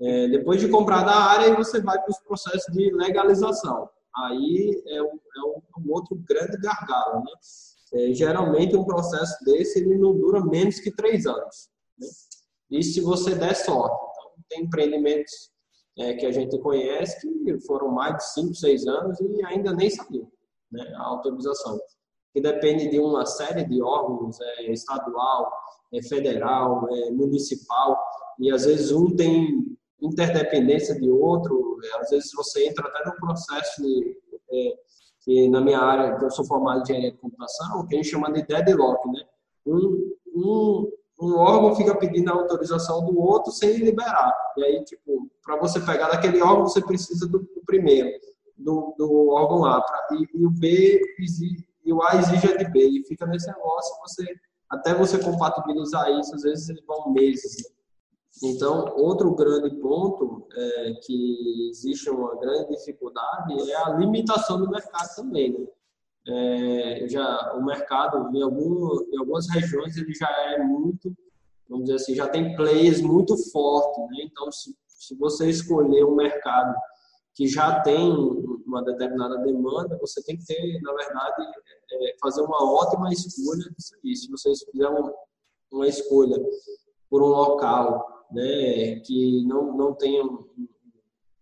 É, 0.00 0.28
depois 0.28 0.61
de 0.61 0.69
comprar 0.69 1.02
da 1.05 1.14
área, 1.14 1.57
você 1.57 1.81
vai 1.81 2.00
para 2.00 2.11
os 2.11 2.19
processos 2.21 2.73
de 2.73 2.93
legalização. 2.93 3.88
Aí 4.17 4.83
é 4.87 5.02
um, 5.02 5.07
é 5.07 5.81
um 5.81 5.93
outro 5.93 6.17
grande 6.28 6.57
gargalo, 6.59 7.25
né? 7.25 7.33
É, 7.95 8.12
geralmente 8.12 8.76
um 8.76 8.85
processo 8.85 9.43
desse 9.45 9.81
ele 9.81 9.97
não 9.97 10.14
dura 10.14 10.45
menos 10.45 10.78
que 10.78 10.90
três 10.90 11.26
anos. 11.26 11.69
Né? 11.99 12.83
Se 12.83 13.00
você 13.00 13.35
der 13.35 13.55
sorte. 13.55 13.97
Então, 14.11 14.33
tem 14.49 14.62
empreendimentos 14.64 15.50
é, 15.99 16.14
que 16.14 16.26
a 16.26 16.31
gente 16.31 16.59
conhece 16.59 17.21
que 17.21 17.61
foram 17.61 17.88
mais 17.88 18.17
de 18.17 18.33
cinco, 18.33 18.55
seis 18.55 18.87
anos 18.87 19.19
e 19.21 19.45
ainda 19.47 19.73
nem 19.73 19.90
saiu 19.90 20.31
né, 20.71 20.83
a 20.97 21.02
autorização. 21.02 21.78
Que 22.33 22.40
depende 22.40 22.88
de 22.88 23.00
uma 23.00 23.25
série 23.25 23.64
de 23.64 23.83
órgãos, 23.83 24.38
é, 24.40 24.71
estadual, 24.71 25.50
é, 25.93 26.02
federal, 26.02 26.87
municipal, 27.12 27.99
e 28.38 28.52
às 28.52 28.67
vezes 28.67 28.93
um 28.93 29.17
tem 29.17 29.78
interdependência 30.00 30.99
de 30.99 31.11
outro, 31.11 31.78
é, 31.85 32.00
às 32.00 32.11
vezes 32.11 32.31
você 32.35 32.67
entra 32.69 32.87
até 32.87 33.09
no 33.09 33.17
processo 33.17 33.83
de 33.83 34.17
é, 34.50 34.75
que 35.21 35.49
na 35.49 35.61
minha 35.61 35.78
área, 35.78 36.17
que 36.17 36.25
eu 36.25 36.31
sou 36.31 36.45
formado 36.47 36.78
em 36.78 36.83
engenharia 36.83 37.12
de 37.12 37.19
computação, 37.19 37.87
que 37.87 37.95
a 37.95 37.99
gente 37.99 38.11
chama 38.11 38.33
de 38.33 38.43
deadlock, 38.47 39.07
né? 39.09 39.23
Um, 39.67 40.14
um, 40.35 40.90
um 41.21 41.37
órgão 41.37 41.75
fica 41.75 41.95
pedindo 41.95 42.31
a 42.31 42.35
autorização 42.35 43.05
do 43.05 43.19
outro 43.19 43.52
sem 43.52 43.76
liberar. 43.76 44.33
E 44.57 44.64
aí, 44.64 44.85
tipo, 44.85 45.28
para 45.45 45.59
você 45.59 45.81
pegar 45.81 46.09
daquele 46.09 46.40
órgão, 46.40 46.67
você 46.67 46.81
precisa 46.81 47.26
do, 47.26 47.40
do 47.40 47.62
primeiro, 47.67 48.09
do, 48.57 48.95
do 48.97 49.28
órgão 49.31 49.64
A. 49.67 49.83
Pra, 49.83 50.09
e, 50.12 50.28
e, 50.35 50.47
o 50.47 50.50
B 50.50 51.00
exige, 51.19 51.69
e 51.85 51.93
o 51.93 52.02
A 52.02 52.17
exige 52.17 52.52
a 52.52 52.57
de 52.57 52.71
B. 52.71 52.88
E 52.88 53.05
fica 53.07 53.26
nesse 53.26 53.49
negócio, 53.49 53.95
você, 54.00 54.25
até 54.71 54.95
você 54.95 55.19
compatibilizar 55.19 56.11
isso, 56.19 56.35
às 56.35 56.43
vezes 56.43 56.75
vão 56.87 57.12
meses. 57.12 57.57
Né? 57.57 57.75
Então, 58.43 58.95
outro 58.97 59.35
grande 59.35 59.75
ponto 59.77 60.47
é, 60.55 60.93
que 61.03 61.69
existe 61.71 62.09
uma 62.09 62.37
grande 62.37 62.71
dificuldade 62.77 63.71
é 63.71 63.77
a 63.77 63.91
limitação 63.91 64.61
do 64.61 64.71
mercado 64.71 65.09
também. 65.17 65.53
Né? 65.53 65.67
É, 66.29 67.09
já 67.09 67.55
o 67.55 67.65
mercado 67.65 68.31
em, 68.37 68.43
algum, 68.43 69.03
em 69.13 69.19
algumas 69.19 69.49
regiões 69.49 69.97
ele 69.97 70.13
já 70.13 70.29
é 70.53 70.59
muito, 70.59 71.13
vamos 71.69 71.87
dizer 71.87 71.97
assim, 71.97 72.15
já 72.15 72.29
tem 72.29 72.55
players 72.55 73.01
muito 73.01 73.37
fortes. 73.51 73.99
Né? 74.11 74.25
Então, 74.31 74.53
se, 74.53 74.77
se 74.87 75.17
você 75.17 75.49
escolher 75.49 76.05
um 76.05 76.15
mercado 76.15 76.77
que 77.35 77.49
já 77.49 77.81
tem 77.81 78.13
uma 78.67 78.85
determinada 78.85 79.39
demanda, 79.39 79.97
você 80.01 80.23
tem 80.23 80.37
que 80.37 80.45
ter, 80.45 80.81
na 80.83 80.93
verdade, 80.93 81.43
é, 81.93 82.17
fazer 82.21 82.43
uma 82.43 82.73
ótima 82.73 83.11
escolha 83.11 83.65
disso 83.77 83.95
aí. 84.05 84.15
Se 84.15 84.31
você 84.31 84.53
fizer 84.71 84.89
uma, 84.89 85.13
uma 85.73 85.87
escolha 85.89 86.37
por 87.09 87.23
um 87.23 87.29
local 87.29 88.18
né, 88.31 89.01
que 89.01 89.45
não, 89.47 89.77
não 89.77 89.95
tenha 89.95 90.23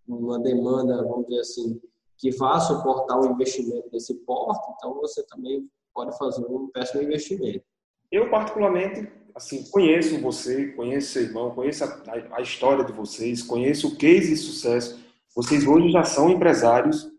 uma 0.06 0.38
demanda, 0.38 1.02
vamos 1.02 1.26
dizer 1.26 1.40
assim, 1.40 1.80
que 2.16 2.30
vá 2.30 2.58
suportar 2.60 3.18
o 3.18 3.26
investimento 3.26 3.90
desse 3.90 4.14
porte, 4.24 4.66
então 4.76 4.94
você 4.94 5.22
também 5.26 5.68
pode 5.92 6.16
fazer 6.16 6.44
um 6.46 6.68
péssimo 6.68 7.02
investimento. 7.02 7.64
Eu, 8.10 8.30
particularmente, 8.30 9.10
assim, 9.34 9.68
conheço 9.70 10.20
você, 10.20 10.68
conheço 10.68 11.12
seu 11.12 11.22
irmão, 11.22 11.54
conheço 11.54 11.84
a, 11.84 11.88
a, 11.88 12.38
a 12.38 12.40
história 12.40 12.84
de 12.84 12.92
vocês, 12.92 13.42
conheço 13.42 13.88
o 13.88 13.96
case 13.96 14.30
de 14.30 14.36
sucesso. 14.36 14.98
Vocês 15.34 15.66
hoje 15.66 15.90
já 15.90 16.04
são 16.04 16.30
empresários 16.30 17.10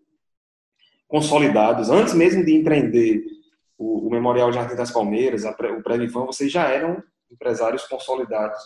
consolidados. 1.08 1.90
Antes 1.90 2.14
mesmo 2.14 2.44
de 2.44 2.56
empreender 2.56 3.26
o, 3.78 4.08
o 4.08 4.10
Memorial 4.10 4.52
Jardim 4.52 4.76
das 4.76 4.92
Palmeiras, 4.92 5.46
a, 5.46 5.52
o 5.52 5.84
Previvan, 5.84 6.26
vocês 6.26 6.52
já 6.52 6.68
eram 6.68 7.04
empresários 7.30 7.86
consolidados 7.86 8.58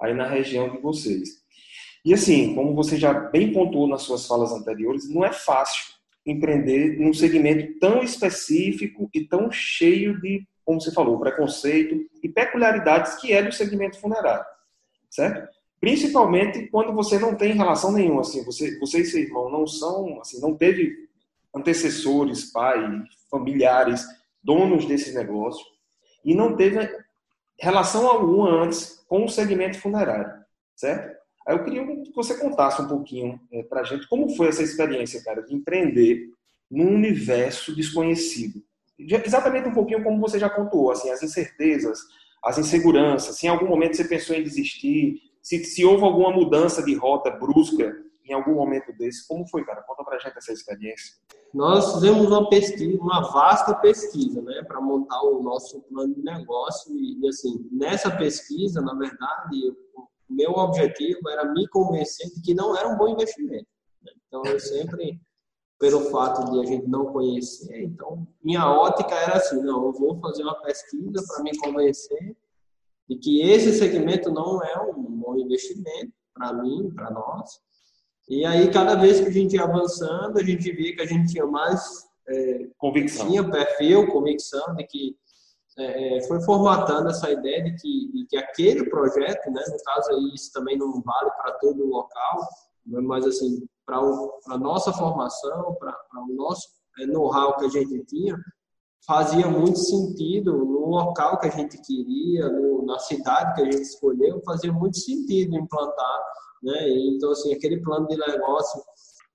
aí 0.00 0.14
na 0.14 0.26
região 0.26 0.68
de 0.70 0.78
vocês. 0.78 1.44
E 2.04 2.12
assim, 2.12 2.54
como 2.54 2.74
você 2.74 2.96
já 2.98 3.12
bem 3.12 3.52
pontuou 3.52 3.88
nas 3.88 4.02
suas 4.02 4.26
falas 4.26 4.52
anteriores, 4.52 5.08
não 5.08 5.24
é 5.24 5.32
fácil 5.32 5.94
empreender 6.26 6.98
num 6.98 7.12
segmento 7.12 7.78
tão 7.78 8.02
específico 8.02 9.08
e 9.14 9.24
tão 9.24 9.50
cheio 9.50 10.20
de, 10.20 10.46
como 10.64 10.80
você 10.80 10.92
falou, 10.92 11.18
preconceito 11.18 11.98
e 12.22 12.28
peculiaridades 12.28 13.14
que 13.16 13.32
é 13.32 13.42
do 13.42 13.52
segmento 13.52 13.98
funerário, 13.98 14.44
certo? 15.10 15.48
Principalmente 15.80 16.66
quando 16.68 16.94
você 16.94 17.18
não 17.18 17.34
tem 17.34 17.52
relação 17.52 17.92
nenhuma, 17.92 18.22
assim, 18.22 18.42
você, 18.44 18.78
você 18.78 19.00
e 19.00 19.04
seu 19.04 19.20
irmão 19.20 19.50
não 19.50 19.66
são, 19.66 20.20
assim, 20.20 20.40
não 20.40 20.54
teve 20.54 21.08
antecessores, 21.54 22.50
pai, 22.50 23.02
familiares, 23.30 24.04
donos 24.42 24.86
desse 24.86 25.14
negócio 25.14 25.64
e 26.24 26.34
não 26.34 26.56
teve 26.56 26.78
relação 27.60 28.08
alguma 28.08 28.50
antes 28.50 29.03
com 29.14 29.26
o 29.26 29.28
segmento 29.28 29.78
funerário, 29.78 30.44
certo? 30.74 31.16
Aí 31.46 31.54
eu 31.54 31.62
queria 31.62 31.86
que 31.86 32.12
você 32.12 32.36
contasse 32.36 32.82
um 32.82 32.88
pouquinho 32.88 33.38
é, 33.52 33.62
para 33.62 33.82
a 33.82 33.84
gente 33.84 34.08
como 34.08 34.28
foi 34.34 34.48
essa 34.48 34.60
experiência, 34.60 35.22
cara, 35.22 35.40
de 35.40 35.54
empreender 35.54 36.30
num 36.68 36.92
universo 36.96 37.72
desconhecido. 37.76 38.60
Exatamente 38.98 39.68
um 39.68 39.72
pouquinho 39.72 40.02
como 40.02 40.20
você 40.20 40.36
já 40.36 40.50
contou, 40.50 40.90
assim, 40.90 41.10
as 41.10 41.22
incertezas, 41.22 42.00
as 42.42 42.58
inseguranças, 42.58 43.36
se 43.36 43.46
em 43.46 43.50
algum 43.50 43.68
momento 43.68 43.96
você 43.96 44.02
pensou 44.02 44.34
em 44.34 44.42
desistir, 44.42 45.20
se, 45.40 45.62
se 45.62 45.84
houve 45.84 46.02
alguma 46.02 46.32
mudança 46.32 46.82
de 46.82 46.94
rota 46.94 47.30
brusca 47.30 47.94
em 48.24 48.32
algum 48.32 48.54
momento 48.54 48.92
desse. 48.92 49.26
Como 49.26 49.46
foi, 49.48 49.64
cara? 49.64 49.82
Conta 49.82 50.04
pra 50.04 50.18
gente 50.18 50.36
essa 50.36 50.52
experiência. 50.52 51.16
Nós 51.52 51.94
fizemos 51.94 52.26
uma 52.26 52.48
pesquisa, 52.48 53.00
uma 53.00 53.20
vasta 53.30 53.74
pesquisa, 53.76 54.42
né, 54.42 54.62
para 54.66 54.80
montar 54.80 55.22
o 55.22 55.42
nosso 55.42 55.80
plano 55.82 56.14
de 56.14 56.22
negócio 56.22 56.92
e, 56.96 57.28
assim, 57.28 57.68
nessa 57.70 58.10
pesquisa, 58.10 58.80
na 58.80 58.94
verdade, 58.94 59.76
o 59.96 60.08
meu 60.28 60.50
objetivo 60.52 61.28
era 61.28 61.44
me 61.52 61.68
convencer 61.68 62.28
de 62.34 62.40
que 62.40 62.54
não 62.54 62.76
era 62.76 62.88
um 62.88 62.96
bom 62.96 63.08
investimento. 63.08 63.68
Né? 64.02 64.12
Então, 64.26 64.42
eu 64.46 64.58
sempre, 64.58 65.20
pelo 65.78 66.10
fato 66.10 66.50
de 66.50 66.60
a 66.60 66.64
gente 66.64 66.88
não 66.88 67.12
conhecer, 67.12 67.84
então, 67.84 68.26
minha 68.42 68.68
ótica 68.68 69.14
era 69.14 69.36
assim, 69.36 69.62
não, 69.62 69.86
eu 69.86 69.92
vou 69.92 70.18
fazer 70.18 70.42
uma 70.42 70.60
pesquisa 70.62 71.24
para 71.28 71.42
me 71.42 71.56
convencer 71.58 72.36
de 73.08 73.16
que 73.16 73.42
esse 73.42 73.74
segmento 73.74 74.30
não 74.32 74.62
é 74.62 74.80
um 74.80 75.02
bom 75.02 75.36
investimento 75.36 76.12
para 76.32 76.52
mim, 76.52 76.90
para 76.90 77.10
nós, 77.10 77.60
e 78.28 78.44
aí, 78.44 78.70
cada 78.70 78.94
vez 78.94 79.20
que 79.20 79.26
a 79.26 79.32
gente 79.32 79.54
ia 79.54 79.64
avançando, 79.64 80.38
a 80.38 80.42
gente 80.42 80.72
via 80.72 80.94
que 80.96 81.02
a 81.02 81.06
gente 81.06 81.32
tinha 81.32 81.46
mais 81.46 81.80
é, 82.26 82.68
convicção. 82.78 83.28
Tinha 83.28 83.48
perfil, 83.48 84.06
convicção 84.08 84.74
de 84.74 84.84
que 84.86 85.16
é, 85.76 86.18
é, 86.18 86.22
foi 86.22 86.40
formatando 86.42 87.10
essa 87.10 87.30
ideia 87.30 87.64
de 87.64 87.74
que, 87.74 88.12
de 88.12 88.26
que 88.26 88.36
aquele 88.36 88.88
projeto, 88.88 89.50
né, 89.50 89.62
no 89.68 89.82
caso 89.82 90.10
aí, 90.10 90.32
isso 90.34 90.52
também 90.52 90.78
não 90.78 91.02
vale 91.02 91.30
para 91.32 91.52
todo 91.58 91.84
o 91.84 91.88
local, 91.88 92.48
mas 92.86 93.26
assim, 93.26 93.66
para 93.84 93.98
a 93.98 94.58
nossa 94.58 94.92
formação, 94.92 95.74
para 95.74 95.94
o 96.16 96.34
nosso 96.34 96.68
é, 97.00 97.06
know-how 97.06 97.56
que 97.56 97.66
a 97.66 97.68
gente 97.68 98.04
tinha, 98.06 98.38
fazia 99.06 99.46
muito 99.48 99.78
sentido 99.78 100.56
no 100.56 100.86
local 100.86 101.38
que 101.38 101.48
a 101.48 101.50
gente 101.50 101.76
queria, 101.82 102.48
no, 102.48 102.86
na 102.86 102.98
cidade 103.00 103.54
que 103.54 103.62
a 103.62 103.64
gente 103.64 103.82
escolheu, 103.82 104.40
fazia 104.46 104.72
muito 104.72 104.96
sentido 104.96 105.56
implantar 105.56 106.22
né? 106.64 106.88
Então, 106.88 107.30
assim, 107.30 107.52
aquele 107.52 107.80
plano 107.80 108.08
de 108.08 108.16
negócio, 108.16 108.82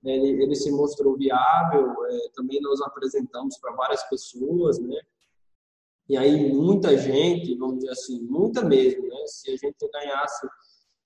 ele, 0.04 0.42
ele 0.42 0.54
se 0.54 0.70
mostrou 0.72 1.16
viável, 1.16 1.94
é, 2.06 2.28
também 2.34 2.60
nós 2.60 2.80
apresentamos 2.82 3.56
para 3.58 3.72
várias 3.72 4.02
pessoas, 4.08 4.78
né? 4.78 5.00
E 6.08 6.16
aí 6.16 6.52
muita 6.52 6.98
gente, 6.98 7.54
vamos 7.56 7.76
dizer 7.76 7.90
assim, 7.90 8.20
muita 8.22 8.64
mesmo, 8.64 9.06
né? 9.06 9.26
Se 9.26 9.52
a 9.52 9.56
gente 9.56 9.88
ganhasse 9.92 10.48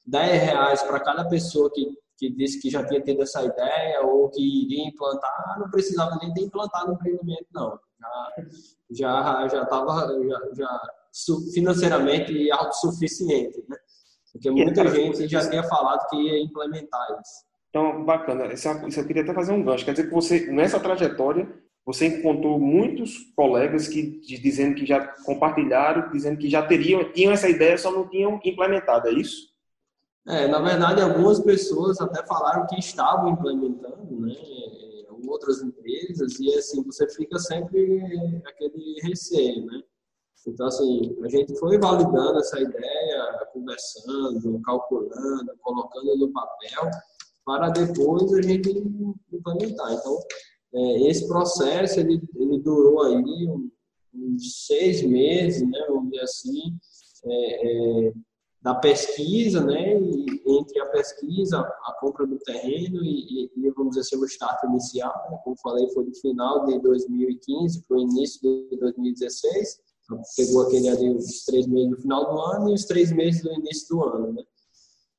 10 0.06 0.42
reais 0.42 0.82
para 0.82 0.98
cada 1.00 1.28
pessoa 1.28 1.70
que, 1.70 1.86
que 2.16 2.30
disse 2.30 2.60
que 2.60 2.70
já 2.70 2.84
tinha 2.86 3.02
tido 3.02 3.22
essa 3.22 3.44
ideia 3.44 4.00
ou 4.02 4.30
que 4.30 4.40
iria 4.40 4.88
implantar, 4.88 5.58
não 5.58 5.70
precisava 5.70 6.16
nem 6.22 6.32
ter 6.32 6.42
implantado 6.42 6.88
no 6.88 6.94
empreendimento, 6.94 7.46
não. 7.52 7.78
Já 8.00 8.34
já 8.90 9.48
já 9.48 9.62
estava 9.62 10.06
já, 10.22 10.40
já 10.54 10.80
financeiramente 11.52 12.50
autossuficiente, 12.50 13.62
né? 13.68 13.76
Porque 14.34 14.50
muita 14.50 14.88
gente 14.88 15.28
já 15.28 15.48
tinha 15.48 15.62
falado 15.62 16.08
que 16.10 16.16
ia 16.16 16.42
implementar 16.42 17.06
isso. 17.22 17.44
Então, 17.70 18.04
bacana. 18.04 18.52
Isso, 18.52 18.68
é 18.68 18.88
isso 18.88 19.00
eu 19.00 19.06
queria 19.06 19.22
até 19.22 19.32
fazer 19.32 19.52
um 19.52 19.62
gancho. 19.62 19.84
Quer 19.84 19.92
dizer 19.92 20.08
que 20.08 20.14
você, 20.14 20.50
nessa 20.50 20.80
trajetória, 20.80 21.48
você 21.86 22.06
encontrou 22.06 22.58
muitos 22.58 23.32
colegas 23.36 23.86
que 23.86 24.20
dizendo 24.20 24.74
que 24.74 24.84
já 24.84 25.06
compartilharam, 25.24 26.10
dizendo 26.10 26.36
que 26.36 26.50
já 26.50 26.66
teriam, 26.66 27.12
tinham 27.12 27.32
essa 27.32 27.48
ideia, 27.48 27.78
só 27.78 27.92
não 27.92 28.08
tinham 28.08 28.40
implementado, 28.44 29.08
é 29.08 29.12
isso? 29.12 29.54
É, 30.26 30.48
na 30.48 30.58
verdade, 30.58 31.00
algumas 31.00 31.38
pessoas 31.38 32.00
até 32.00 32.26
falaram 32.26 32.66
que 32.66 32.78
estavam 32.78 33.30
implementando, 33.30 34.20
né? 34.20 34.34
Outras 35.28 35.62
empresas, 35.62 36.38
e 36.40 36.54
assim, 36.54 36.82
você 36.82 37.08
fica 37.08 37.38
sempre 37.38 38.02
aquele 38.46 39.00
receio, 39.02 39.64
né? 39.66 39.82
Então, 40.46 40.66
assim, 40.66 41.16
a 41.22 41.28
gente 41.28 41.56
foi 41.58 41.78
validando 41.78 42.38
essa 42.38 42.60
ideia, 42.60 43.48
conversando, 43.52 44.60
calculando, 44.62 45.52
colocando 45.60 46.16
no 46.16 46.32
papel, 46.32 46.90
para 47.44 47.70
depois 47.70 48.32
a 48.32 48.42
gente 48.42 48.70
implementar. 49.32 49.92
Então, 49.92 50.18
é, 50.74 51.08
esse 51.08 51.26
processo, 51.28 52.00
ele, 52.00 52.20
ele 52.36 52.58
durou 52.58 53.02
aí 53.02 53.48
uns 54.14 54.66
seis 54.66 55.02
meses, 55.02 55.62
né, 55.68 55.84
vamos 55.88 56.10
dizer 56.10 56.22
assim, 56.22 56.76
é, 57.24 58.08
é, 58.08 58.12
da 58.60 58.74
pesquisa, 58.74 59.62
né, 59.62 59.94
entre 60.46 60.80
a 60.80 60.86
pesquisa, 60.86 61.60
a 61.60 61.96
compra 62.00 62.26
do 62.26 62.38
terreno 62.38 63.04
e, 63.04 63.50
e 63.56 63.70
vamos 63.70 63.96
dizer 63.96 64.00
assim, 64.00 64.16
o 64.16 64.26
start 64.26 64.62
inicial, 64.64 65.12
né, 65.30 65.38
como 65.44 65.56
falei, 65.58 65.88
foi 65.90 66.04
do 66.04 66.14
final 66.14 66.64
de 66.66 66.78
2015 66.80 67.82
para 67.86 67.96
o 67.96 68.00
início 68.00 68.40
de 68.40 68.76
2016, 68.78 69.80
pegou 70.36 70.62
aquele 70.62 70.88
ali 70.88 71.10
os 71.10 71.44
três 71.44 71.66
meses 71.66 71.90
no 71.90 72.00
final 72.00 72.30
do 72.30 72.40
ano 72.40 72.70
e 72.70 72.74
os 72.74 72.84
três 72.84 73.12
meses 73.12 73.42
no 73.42 73.52
início 73.52 73.88
do 73.88 74.04
ano, 74.04 74.32
né? 74.32 74.42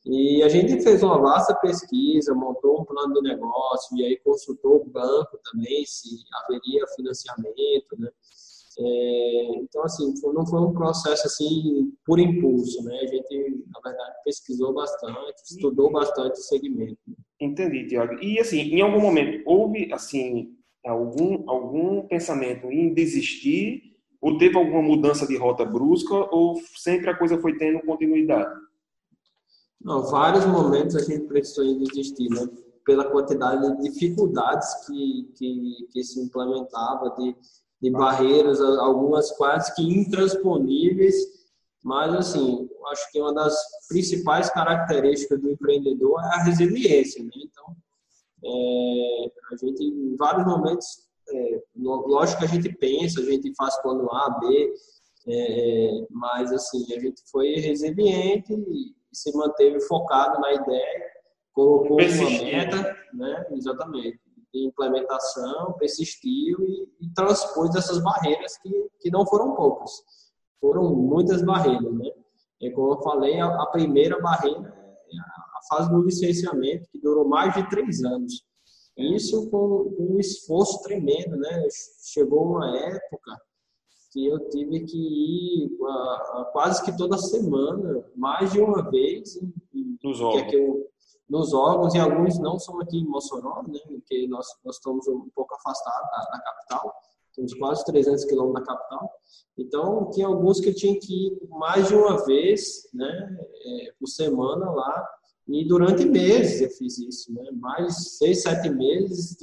E 0.05 0.43
a 0.43 0.49
gente 0.49 0.83
fez 0.83 1.01
uma 1.01 1.19
vasta 1.19 1.55
pesquisa, 1.55 2.35
montou 2.35 2.81
um 2.81 2.85
plano 2.85 3.13
de 3.15 3.21
negócio 3.21 3.97
e 3.97 4.05
aí 4.05 4.17
consultou 4.17 4.75
o 4.77 4.85
banco 4.85 5.39
também 5.51 5.83
se 5.85 6.09
haveria 6.31 6.85
financiamento, 6.95 7.97
né? 7.97 8.09
É, 8.77 9.55
então, 9.55 9.83
assim, 9.83 10.13
não 10.33 10.45
foi 10.45 10.59
um 10.59 10.73
processo 10.73 11.25
assim 11.25 11.91
por 12.05 12.19
impulso, 12.19 12.83
né? 12.83 12.99
A 12.99 13.07
gente, 13.07 13.63
na 13.73 13.79
verdade, 13.79 14.15
pesquisou 14.23 14.73
bastante, 14.73 15.41
estudou 15.49 15.91
bastante 15.91 16.33
o 16.33 16.43
segmento. 16.43 16.99
Entendi, 17.39 17.87
Tiago. 17.87 18.21
E, 18.21 18.37
assim, 18.39 18.59
em 18.59 18.81
algum 18.81 18.99
momento, 18.99 19.41
houve, 19.45 19.91
assim, 19.93 20.55
algum, 20.85 21.49
algum 21.49 22.05
pensamento 22.07 22.69
em 22.69 22.93
desistir 22.93 23.94
ou 24.25 24.39
teve 24.39 24.57
alguma 24.57 24.81
mudança 24.81 25.27
de 25.27 25.37
rota 25.37 25.63
brusca 25.63 26.15
ou 26.15 26.59
sempre 26.75 27.11
a 27.11 27.15
coisa 27.15 27.39
foi 27.39 27.55
tendo 27.59 27.79
continuidade? 27.85 28.59
Não, 29.79 30.01
vários 30.01 30.47
momentos 30.47 30.95
a 30.95 31.03
gente 31.03 31.27
precisou 31.27 31.77
desistir, 31.77 32.27
né? 32.31 32.49
Pela 32.83 33.05
quantidade 33.05 33.61
de 33.77 33.87
dificuldades 33.87 34.67
que, 34.87 35.31
que, 35.37 35.87
que 35.93 36.03
se 36.03 36.19
implementava, 36.19 37.11
de, 37.11 37.35
de 37.79 37.91
barreiras, 37.91 38.59
algumas 38.59 39.29
quase 39.33 39.75
que 39.75 39.83
intransponíveis, 39.83 41.15
mas 41.83 42.11
assim, 42.15 42.67
acho 42.87 43.11
que 43.11 43.21
uma 43.21 43.31
das 43.31 43.55
principais 43.87 44.49
características 44.49 45.39
do 45.39 45.51
empreendedor 45.51 46.19
é 46.21 46.29
a 46.29 46.43
resiliência, 46.45 47.23
né? 47.23 47.29
Então, 47.35 47.75
é, 48.43 49.31
a 49.51 49.55
gente 49.55 49.83
em 49.83 50.15
vários 50.15 50.47
momentos 50.47 51.05
é, 51.33 51.63
lógico 51.75 52.39
que 52.39 52.45
a 52.45 52.49
gente 52.49 52.73
pensa, 52.77 53.21
a 53.21 53.25
gente 53.25 53.53
faz 53.55 53.81
plano 53.81 54.09
A, 54.11 54.39
B, 54.39 54.73
é, 55.27 56.05
mas 56.09 56.51
assim, 56.51 56.93
a 56.93 56.99
gente 56.99 57.21
foi 57.31 57.55
resiliente 57.55 58.53
e 58.53 58.93
se 59.11 59.35
manteve 59.35 59.79
focado 59.81 60.39
na 60.39 60.53
ideia, 60.53 61.03
colocou 61.53 61.97
uma 61.99 62.29
meta, 62.43 62.95
né? 63.13 63.45
Exatamente, 63.51 64.19
de 64.53 64.65
implementação, 64.65 65.73
persistiu 65.79 66.57
e, 66.61 66.89
e 67.01 67.13
transpôs 67.13 67.75
essas 67.75 68.01
barreiras 68.03 68.57
que, 68.57 68.69
que 69.01 69.09
não 69.09 69.25
foram 69.25 69.55
poucas, 69.55 69.91
foram 70.59 70.93
muitas 70.93 71.41
barreiras, 71.41 71.93
né? 71.93 72.09
E 72.61 72.71
como 72.71 72.93
eu 72.93 73.01
falei, 73.01 73.39
a, 73.39 73.47
a 73.47 73.65
primeira 73.67 74.19
barreira 74.21 74.59
é 74.59 75.17
a 75.17 75.75
fase 75.75 75.89
do 75.89 76.03
licenciamento, 76.03 76.87
que 76.91 76.99
durou 76.99 77.27
mais 77.27 77.53
de 77.53 77.67
três 77.69 78.03
anos. 78.03 78.45
Isso 78.97 79.49
com 79.49 79.93
um 79.99 80.19
esforço 80.19 80.81
tremendo, 80.81 81.35
né? 81.35 81.67
Chegou 82.01 82.43
uma 82.43 82.77
época 82.77 83.41
que 84.11 84.25
eu 84.25 84.49
tive 84.49 84.85
que 84.85 84.97
ir 84.97 85.77
quase 86.53 86.83
que 86.85 86.95
toda 86.95 87.17
semana, 87.17 88.05
mais 88.15 88.53
de 88.53 88.61
uma 88.61 88.89
vez, 88.89 89.37
nos 90.01 90.21
órgãos. 90.21 90.53
É 90.53 90.55
eu, 90.55 90.89
nos 91.27 91.53
órgãos, 91.53 91.93
e 91.95 91.99
alguns 91.99 92.39
não 92.39 92.57
são 92.57 92.79
aqui 92.79 92.99
em 92.99 93.05
Mossoró, 93.05 93.63
né? 93.67 93.79
Porque 93.87 94.27
nós, 94.27 94.47
nós 94.63 94.75
estamos 94.75 95.07
um 95.07 95.27
pouco 95.35 95.55
afastados 95.55 96.09
da, 96.11 96.31
da 96.31 96.43
capital, 96.43 96.93
temos 97.35 97.53
quase 97.55 97.83
300 97.83 98.23
quilômetros 98.25 98.65
da 98.65 98.73
capital. 98.73 99.11
Então, 99.57 100.09
tinha 100.11 100.27
alguns 100.27 100.61
que 100.61 100.69
eu 100.69 100.75
tinha 100.75 100.97
que 100.97 101.27
ir 101.27 101.47
mais 101.49 101.89
de 101.89 101.95
uma 101.95 102.25
vez, 102.25 102.87
né? 102.93 103.37
É, 103.65 103.93
por 103.99 104.07
semana 104.07 104.71
lá 104.71 105.09
e 105.47 105.63
durante 105.63 106.05
meses 106.05 106.61
eu 106.61 106.69
fiz 106.71 106.97
isso, 106.97 107.31
né? 107.31 107.51
Mais 107.53 108.17
seis, 108.17 108.41
sete 108.41 108.67
meses. 108.69 109.37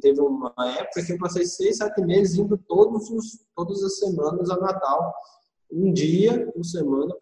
Teve 0.00 0.20
uma 0.20 0.52
época 0.78 1.04
que 1.04 1.12
eu 1.12 1.18
passei 1.18 1.46
seis, 1.46 1.78
sete 1.78 2.02
meses 2.02 2.36
indo 2.36 2.58
todos 2.58 3.10
os, 3.10 3.44
todas 3.54 3.82
as 3.82 3.98
semanas 3.98 4.50
a 4.50 4.56
Natal, 4.58 5.14
um 5.72 5.92
dia 5.92 6.46
por 6.52 6.62
semana 6.62 7.14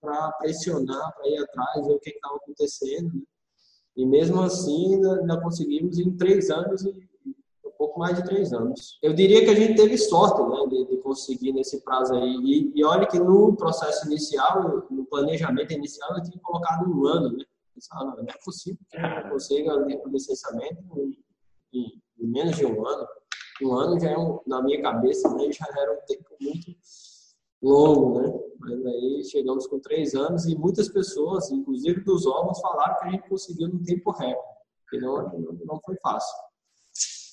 para 0.00 0.32
pressionar, 0.32 1.14
para 1.14 1.28
ir 1.28 1.38
atrás, 1.38 1.86
ver 1.86 1.94
o 1.94 2.00
que 2.00 2.10
estava 2.10 2.36
acontecendo. 2.36 3.14
Né? 3.14 3.22
E 3.96 4.04
mesmo 4.04 4.42
assim, 4.42 4.96
ainda, 4.96 5.40
conseguimos 5.40 5.98
em 5.98 6.10
três 6.16 6.50
anos 6.50 6.84
e 6.84 6.90
um 7.64 7.70
pouco 7.78 8.00
mais 8.00 8.16
de 8.16 8.24
três 8.24 8.52
anos. 8.52 8.98
Eu 9.00 9.14
diria 9.14 9.44
que 9.44 9.50
a 9.50 9.54
gente 9.54 9.76
teve 9.76 9.96
sorte 9.96 10.42
né, 10.42 10.66
de, 10.68 10.90
de 10.90 10.96
conseguir 11.02 11.52
nesse 11.52 11.80
prazo 11.82 12.14
aí. 12.14 12.36
E, 12.42 12.72
e 12.74 12.84
olha 12.84 13.06
que 13.06 13.18
no 13.18 13.54
processo 13.54 14.06
inicial, 14.06 14.84
no 14.90 15.04
planejamento 15.06 15.72
inicial, 15.72 16.16
eu 16.16 16.22
tinha 16.24 16.40
colocado 16.42 16.90
um 16.90 17.06
ano, 17.06 17.36
né? 17.36 17.44
Pensava, 17.76 18.04
não, 18.06 18.16
não 18.16 18.24
é 18.24 18.38
possível 18.42 18.80
que 18.90 18.96
eu 18.96 19.30
consiga 19.30 19.76
o 19.76 20.08
licenciamento 20.08 20.82
em, 20.98 21.24
em, 21.74 22.02
em, 22.18 22.26
menos 22.26 22.56
de 22.56 22.64
um 22.64 22.86
ano. 22.86 23.06
Um 23.62 23.74
ano 23.74 24.00
já 24.00 24.10
é, 24.10 24.16
um, 24.16 24.40
na 24.46 24.62
minha 24.62 24.80
cabeça, 24.80 25.28
né, 25.34 25.52
já 25.52 25.66
era 25.78 25.92
um 25.92 26.06
tempo 26.06 26.36
muito 26.40 26.74
longo, 27.62 28.20
né? 28.20 28.40
Mas 28.58 28.86
aí 28.86 29.24
chegamos 29.30 29.66
com 29.66 29.78
três 29.78 30.14
anos 30.14 30.46
e 30.46 30.56
muitas 30.56 30.88
pessoas, 30.88 31.50
inclusive 31.50 32.00
dos 32.00 32.26
órgãos, 32.26 32.60
falaram 32.60 32.96
que 32.98 33.04
a 33.04 33.10
gente 33.10 33.28
conseguiu 33.28 33.68
no 33.68 33.82
tempo 33.84 34.10
recorde, 34.10 34.56
não, 34.94 35.30
não 35.66 35.80
foi 35.84 35.96
fácil. 36.02 36.34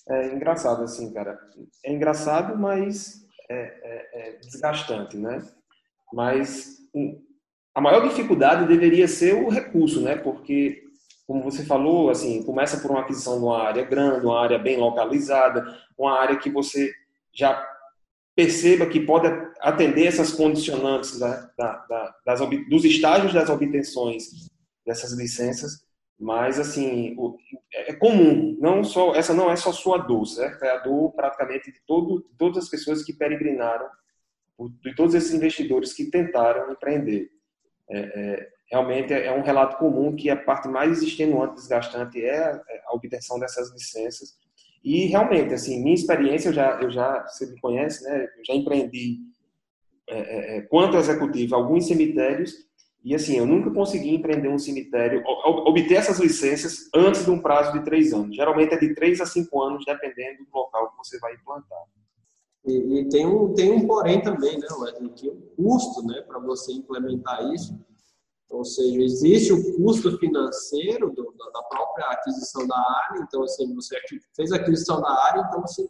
É 0.10 0.34
engraçado 0.36 0.84
assim, 0.84 1.14
cara. 1.14 1.40
É 1.86 1.94
engraçado, 1.94 2.58
mas 2.58 3.26
é, 3.50 3.56
é, 3.56 4.30
é 4.30 4.38
desgastante, 4.40 5.18
né? 5.18 5.42
Mas 6.12 6.78
a 7.74 7.82
maior 7.82 8.08
dificuldade 8.08 8.68
deveria 8.68 9.08
ser 9.08 9.34
o 9.34 9.50
recurso, 9.50 10.02
né? 10.02 10.16
Porque, 10.16 10.84
como 11.26 11.44
você 11.44 11.66
falou, 11.66 12.10
assim, 12.10 12.44
começa 12.44 12.78
por 12.78 12.92
uma 12.92 13.02
aquisição 13.02 13.40
de 13.40 13.46
uma 13.46 13.64
área 13.64 13.84
grande, 13.84 14.26
uma 14.26 14.40
área 14.40 14.60
bem 14.60 14.78
localizada, 14.78 15.66
uma 15.98 16.20
área 16.20 16.38
que 16.38 16.50
você 16.50 16.92
já 17.34 17.68
perceba 18.36 18.86
que 18.86 19.00
pode 19.00 19.28
atender 19.60 20.06
essas 20.06 20.32
condicionantes 20.32 21.20
da, 21.20 21.50
da, 21.58 21.86
da, 21.88 22.16
das, 22.26 22.40
dos 22.70 22.84
estágios 22.84 23.34
das 23.34 23.50
obtenções 23.50 24.50
dessas 24.86 25.14
licenças, 25.14 25.86
mas 26.20 26.60
assim 26.60 27.16
é, 27.74 27.92
é 27.92 27.94
comum, 27.94 28.58
não 28.60 28.84
só 28.84 29.16
essa 29.16 29.34
não 29.34 29.52
é 29.52 29.56
só 29.56 29.72
sua 29.72 29.98
dor, 29.98 30.26
certo? 30.26 30.64
É 30.64 30.72
a 30.72 30.80
dor 30.80 31.12
praticamente 31.14 31.72
de, 31.72 31.80
todo, 31.86 32.22
todas 32.38 32.64
as 32.64 32.70
pessoas 32.70 33.04
que 33.04 33.14
peregrinaram, 33.14 33.88
de 34.82 34.96
todos 34.96 35.14
esses 35.16 35.34
investidores 35.34 35.94
que 35.94 36.06
tentaram 36.06 36.72
empreender. 36.72 37.30
É, 37.90 38.00
é, 38.00 38.48
realmente 38.72 39.14
é 39.14 39.32
um 39.32 39.42
relato 39.42 39.78
comum 39.78 40.16
que 40.16 40.30
a 40.30 40.36
parte 40.36 40.68
mais 40.68 41.02
extenuante, 41.02 41.56
desgastante 41.56 42.24
é 42.24 42.62
é 42.68 42.82
a 42.88 42.96
obtenção 42.96 43.40
dessas 43.40 43.72
licenças. 43.72 44.38
E 44.84 45.06
realmente, 45.06 45.54
assim, 45.54 45.82
minha 45.82 45.96
experiência, 45.96 46.50
eu 46.50 46.54
já, 46.54 46.82
eu 46.82 46.92
já 46.92 47.24
você 47.26 47.46
me 47.46 47.60
conhece, 47.60 48.04
né? 48.04 48.26
Eu 48.38 48.46
já 48.46 48.54
empreendi 48.54 49.20
é, 50.10 50.58
é, 50.58 50.62
quanto 50.64 50.98
executivo 50.98 51.56
alguns 51.56 51.88
cemitérios 51.88 52.54
e 53.04 53.14
assim, 53.14 53.38
eu 53.38 53.46
nunca 53.46 53.70
consegui 53.70 54.16
empreender 54.16 54.48
um 54.48 54.58
cemitério, 54.58 55.22
obter 55.26 55.96
essas 55.96 56.20
licenças 56.20 56.90
antes 56.96 57.26
de 57.26 57.32
um 57.32 57.40
prazo 57.40 57.74
de 57.74 57.84
três 57.84 58.14
anos. 58.14 58.34
Geralmente 58.34 58.74
é 58.74 58.78
de 58.78 58.96
três 58.96 59.20
a 59.20 59.26
cinco 59.26 59.62
anos, 59.62 59.84
dependendo 59.86 60.46
do 60.46 60.50
local 60.54 60.90
que 60.92 60.98
você 60.98 61.20
vai 61.20 61.34
implantar. 61.34 61.84
E, 62.66 63.00
e, 63.00 63.10
tem, 63.10 63.26
um, 63.26 63.54
tem 63.54 63.72
um 63.72 63.86
porém 63.86 64.22
também, 64.22 64.58
né, 64.58 64.68
Wesley, 64.72 65.10
que 65.10 65.30
o 65.30 65.36
custo 65.58 66.06
né, 66.06 66.22
para 66.22 66.40
você 66.40 66.72
implementar 66.72 67.54
isso, 67.54 67.78
ou 68.50 68.64
seja, 68.64 69.02
existe 69.02 69.52
o 69.52 69.76
custo 69.78 70.18
financeiro 70.18 71.10
do, 71.12 71.34
da 71.54 71.64
própria 71.64 72.06
aquisição 72.12 72.66
da 72.68 72.78
área, 72.78 73.22
então 73.22 73.44
assim, 73.44 73.74
você 73.74 73.98
fez 74.36 74.52
a 74.52 74.58
aquisição 74.58 75.02
da 75.02 75.10
área, 75.10 75.42
então 75.42 75.62
você 75.62 75.90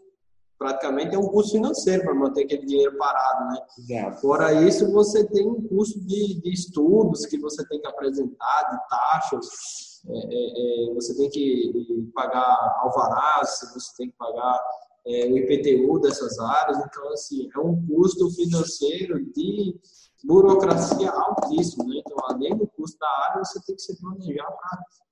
praticamente 0.57 1.13
é 1.13 1.19
um 1.19 1.27
custo 1.27 1.51
financeiro 1.51 2.03
para 2.03 2.15
manter 2.15 2.45
aquele 2.45 2.65
dinheiro 2.65 2.97
parado, 2.97 3.53
né? 3.53 3.59
Exato. 3.77 4.21
Fora 4.21 4.53
isso, 4.53 4.89
você 4.91 5.27
tem 5.27 5.45
um 5.45 5.67
custo 5.67 5.99
de, 5.99 6.41
de 6.41 6.53
estudos 6.53 7.25
que 7.25 7.37
você 7.37 7.67
tem 7.67 7.81
que 7.81 7.87
apresentar, 7.87 8.63
de 8.71 8.89
taxas, 8.89 10.01
é, 10.07 10.17
é, 10.17 10.89
é 10.89 10.93
você 10.93 11.15
tem 11.17 11.29
que 11.29 12.09
pagar 12.15 12.79
alvarás, 12.81 13.59
você 13.73 13.93
tem 13.97 14.09
que 14.09 14.15
pagar 14.17 14.57
é, 15.05 15.25
o 15.27 15.37
IPTU 15.37 15.99
dessas 15.99 16.39
áreas. 16.39 16.77
Então, 16.77 17.11
assim, 17.11 17.49
é 17.55 17.59
um 17.59 17.85
custo 17.87 18.29
financeiro 18.31 19.23
de 19.31 19.75
burocracia 20.23 21.11
altíssimo. 21.11 21.85
Né? 21.89 22.01
Então, 22.05 22.17
além 22.29 22.55
do 22.57 22.67
custo 22.67 22.97
da 22.99 23.07
área, 23.29 23.43
você 23.43 23.59
tem 23.65 23.75
que 23.75 23.81
se 23.81 23.99
planejar 23.99 24.47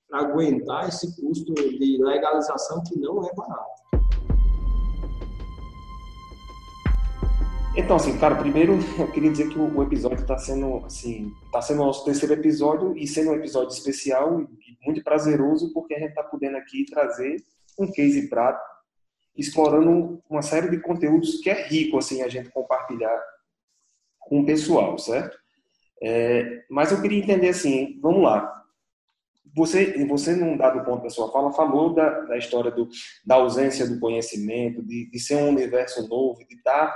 para 0.09 0.19
aguentar 0.19 0.87
esse 0.87 1.15
custo 1.19 1.53
de 1.53 1.97
legalização 2.01 2.81
que 2.83 2.97
não 2.99 3.23
é 3.25 3.33
barato. 3.33 3.81
Então, 7.73 7.95
assim, 7.95 8.17
cara, 8.17 8.35
primeiro 8.35 8.77
eu 8.99 9.09
queria 9.11 9.31
dizer 9.31 9.47
que 9.47 9.57
o 9.57 9.81
episódio 9.81 10.21
está 10.21 10.37
sendo, 10.37 10.85
assim, 10.85 11.31
está 11.45 11.61
sendo 11.61 11.77
nosso 11.77 12.03
terceiro 12.03 12.33
episódio 12.33 12.97
e 12.97 13.07
sendo 13.07 13.31
um 13.31 13.35
episódio 13.35 13.69
especial 13.69 14.41
e 14.41 14.77
muito 14.85 15.01
prazeroso 15.01 15.71
porque 15.73 15.93
a 15.93 15.99
gente 15.99 16.09
está 16.09 16.21
podendo 16.21 16.57
aqui 16.57 16.85
trazer 16.85 17.37
um 17.79 17.89
case 17.89 18.27
prático 18.27 18.70
explorando 19.35 20.21
uma 20.29 20.41
série 20.41 20.69
de 20.69 20.79
conteúdos 20.79 21.39
que 21.41 21.49
é 21.49 21.67
rico 21.67 21.97
assim 21.97 22.21
a 22.21 22.27
gente 22.27 22.49
compartilhar 22.49 23.19
com 24.19 24.41
o 24.41 24.45
pessoal, 24.45 24.97
certo? 24.97 25.37
É, 26.01 26.63
mas 26.69 26.91
eu 26.91 27.01
queria 27.01 27.19
entender 27.19 27.49
assim, 27.49 27.99
vamos 28.01 28.23
lá. 28.23 28.61
Você, 29.53 30.05
você 30.05 30.33
num 30.33 30.55
dado 30.55 30.83
ponto 30.85 31.03
da 31.03 31.09
sua 31.09 31.31
fala 31.31 31.51
falou 31.51 31.93
da, 31.93 32.21
da 32.21 32.37
história 32.37 32.71
do, 32.71 32.87
da 33.25 33.35
ausência 33.35 33.87
do 33.87 33.99
conhecimento, 33.99 34.81
de, 34.81 35.09
de 35.09 35.19
ser 35.19 35.35
um 35.35 35.49
universo 35.49 36.07
novo, 36.07 36.45
de 36.47 36.55
estar 36.55 36.95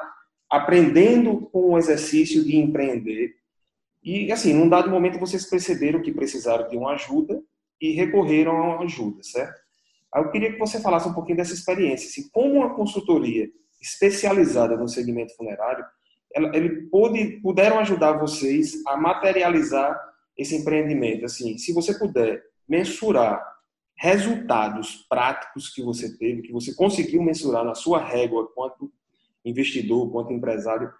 aprendendo 0.50 1.42
com 1.52 1.72
o 1.72 1.78
exercício 1.78 2.44
de 2.44 2.56
empreender. 2.56 3.36
E 4.02 4.32
assim, 4.32 4.54
num 4.54 4.70
dado 4.70 4.90
momento 4.90 5.20
vocês 5.20 5.50
perceberam 5.50 6.02
que 6.02 6.14
precisaram 6.14 6.70
de 6.70 6.78
uma 6.78 6.94
ajuda 6.94 7.42
e 7.82 7.92
recorreram 7.92 8.52
a 8.52 8.76
uma 8.76 8.84
ajuda, 8.86 9.22
certo? 9.24 9.65
Eu 10.16 10.32
queria 10.32 10.54
que 10.54 10.60
você 10.60 10.80
falasse 10.80 11.08
um 11.08 11.14
pouquinho 11.14 11.38
dessa 11.38 11.54
experiência. 11.54 12.08
Assim, 12.08 12.30
como 12.30 12.56
uma 12.56 12.76
consultoria 12.76 13.50
especializada 13.82 14.76
no 14.78 14.88
segmento 14.88 15.36
funerário, 15.36 15.86
ela, 16.34 16.56
ele 16.56 16.88
pôde, 16.90 17.40
puderam 17.42 17.80
ajudar 17.80 18.14
vocês 18.14 18.82
a 18.88 18.98
materializar 18.98 19.98
esse 20.38 20.56
empreendimento. 20.56 21.26
Assim, 21.26 21.58
se 21.58 21.74
você 21.74 21.98
puder 21.98 22.44
mensurar 22.68 23.42
resultados 23.98 25.06
práticos 25.10 25.70
que 25.70 25.82
você 25.82 26.18
teve, 26.18 26.42
que 26.42 26.52
você 26.52 26.74
conseguiu 26.76 27.22
mensurar 27.22 27.64
na 27.64 27.76
sua 27.76 28.00
régua 28.04 28.50
quanto 28.54 28.92
investidor, 29.46 30.12
quanto 30.12 30.34
empresário, 30.34 30.92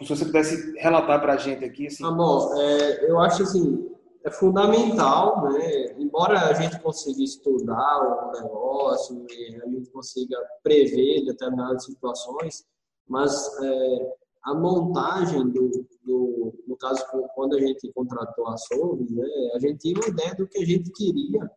se 0.00 0.08
você 0.08 0.24
pudesse 0.24 0.76
relatar 0.78 1.20
para 1.20 1.34
a 1.34 1.36
gente 1.36 1.64
aqui. 1.64 1.86
Assim, 1.86 2.02
bom, 2.02 2.52
é, 2.58 3.10
eu 3.10 3.20
acho 3.20 3.42
assim, 3.42 3.88
é 4.24 4.30
fundamental, 4.30 5.44
né? 5.44 5.92
embora 5.98 6.48
a 6.48 6.52
gente 6.52 6.80
consiga 6.80 7.22
estudar 7.22 8.00
o 8.00 8.32
negócio 8.32 9.26
a 9.62 9.68
gente 9.68 9.90
consiga 9.90 10.36
prever 10.62 11.24
determinadas 11.24 11.84
situações, 11.84 12.64
mas 13.06 13.32
é, 13.62 14.16
a 14.44 14.54
montagem 14.54 15.48
do, 15.48 15.86
do, 16.04 16.54
no 16.66 16.76
caso 16.76 17.04
quando 17.34 17.56
a 17.56 17.60
gente 17.60 17.92
contratou 17.92 18.48
a 18.48 18.56
Solves, 18.56 19.10
né, 19.10 19.26
a 19.54 19.58
gente 19.58 19.78
tinha 19.78 19.94
uma 19.94 20.08
ideia 20.08 20.34
do 20.34 20.46
que 20.46 20.58
a 20.58 20.66
gente 20.66 20.90
queria, 20.92 21.50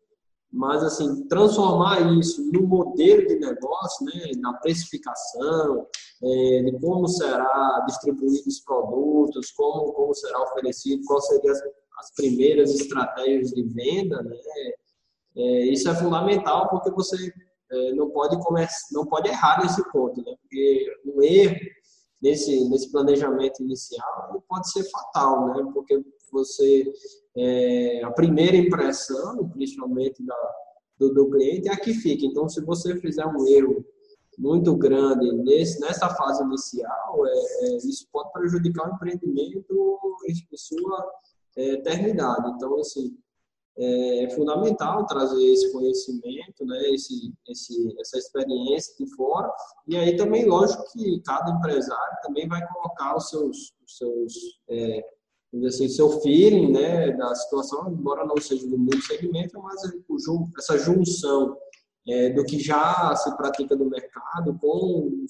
mas 0.51 0.83
assim 0.83 1.27
transformar 1.27 2.01
isso 2.19 2.51
no 2.51 2.67
modelo 2.67 3.27
de 3.27 3.35
negócio, 3.39 4.05
né, 4.05 4.31
na 4.37 4.53
precificação, 4.53 5.87
é, 6.23 6.63
de 6.63 6.79
como 6.79 7.07
será 7.07 7.83
distribuído 7.87 8.47
os 8.47 8.59
produtos, 8.59 9.51
como 9.51 9.93
como 9.93 10.13
será 10.13 10.41
oferecido, 10.43 11.03
qual 11.05 11.21
seria 11.21 11.51
as 11.51 11.61
primeiras 12.15 12.73
estratégias 12.73 13.51
de 13.51 13.63
venda, 13.63 14.21
né? 14.23 14.35
É, 15.35 15.65
isso 15.67 15.89
é 15.89 15.95
fundamental 15.95 16.69
porque 16.69 16.89
você 16.91 17.31
é, 17.71 17.93
não 17.93 18.09
pode 18.09 18.37
começar, 18.43 18.87
não 18.91 19.05
pode 19.05 19.29
errar 19.29 19.61
nesse 19.61 19.83
ponto, 19.91 20.21
né? 20.23 20.35
Porque 20.41 20.93
um 21.05 21.21
erro 21.21 21.55
nesse 22.21 22.69
nesse 22.69 22.91
planejamento 22.91 23.61
inicial 23.63 24.43
pode 24.47 24.71
ser 24.71 24.83
fatal, 24.89 25.47
né? 25.53 25.71
Porque 25.73 26.03
você 26.31 26.91
é, 27.35 28.03
a 28.03 28.11
primeira 28.11 28.57
impressão, 28.57 29.47
principalmente 29.49 30.23
da, 30.25 30.35
do, 30.99 31.13
do 31.13 31.29
cliente, 31.29 31.69
é 31.69 31.73
a 31.73 31.79
que 31.79 31.93
fica. 31.93 32.25
Então, 32.25 32.47
se 32.49 32.61
você 32.61 32.95
fizer 32.99 33.25
um 33.25 33.47
erro 33.47 33.85
muito 34.37 34.75
grande 34.75 35.31
nesse, 35.43 35.79
nessa 35.79 36.09
fase 36.09 36.43
inicial, 36.43 37.25
é, 37.25 37.31
é, 37.31 37.77
isso 37.77 38.07
pode 38.11 38.31
prejudicar 38.31 38.89
o 38.89 38.95
empreendimento 38.95 39.99
em 40.27 40.57
sua 40.57 41.11
é, 41.57 41.73
eternidade. 41.73 42.49
Então, 42.55 42.79
assim, 42.79 43.17
é, 43.77 44.23
é 44.23 44.29
fundamental 44.31 45.05
trazer 45.05 45.43
esse 45.43 45.71
conhecimento, 45.71 46.65
né, 46.65 46.77
esse, 46.91 47.33
esse, 47.47 47.95
essa 47.99 48.17
experiência 48.17 48.93
de 48.97 49.15
fora. 49.15 49.51
E 49.87 49.95
aí 49.95 50.15
também, 50.15 50.45
lógico 50.45 50.83
que 50.91 51.21
cada 51.21 51.51
empresário 51.51 52.17
também 52.21 52.47
vai 52.47 52.65
colocar 52.67 53.15
os 53.15 53.29
seus, 53.29 53.73
os 53.85 53.97
seus 53.97 54.33
é, 54.69 55.03
assim, 55.65 55.87
seu 55.89 56.21
feeling 56.21 56.71
né, 56.71 57.11
da 57.11 57.33
situação, 57.35 57.91
embora 57.91 58.25
não 58.25 58.37
seja 58.37 58.67
do 58.67 58.77
mesmo 58.77 59.01
segmento, 59.01 59.59
mas 59.61 59.81
essa 60.57 60.77
junção 60.77 61.57
é, 62.07 62.29
do 62.29 62.43
que 62.43 62.59
já 62.59 63.15
se 63.15 63.35
pratica 63.35 63.75
no 63.75 63.85
mercado 63.85 64.57
com 64.59 65.25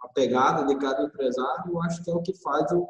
a 0.00 0.08
pegada 0.08 0.66
de 0.66 0.78
cada 0.78 1.04
empresário, 1.04 1.72
eu 1.72 1.82
acho 1.82 2.02
que 2.02 2.10
é 2.10 2.14
o 2.14 2.22
que 2.22 2.34
faz 2.40 2.70
o, 2.72 2.88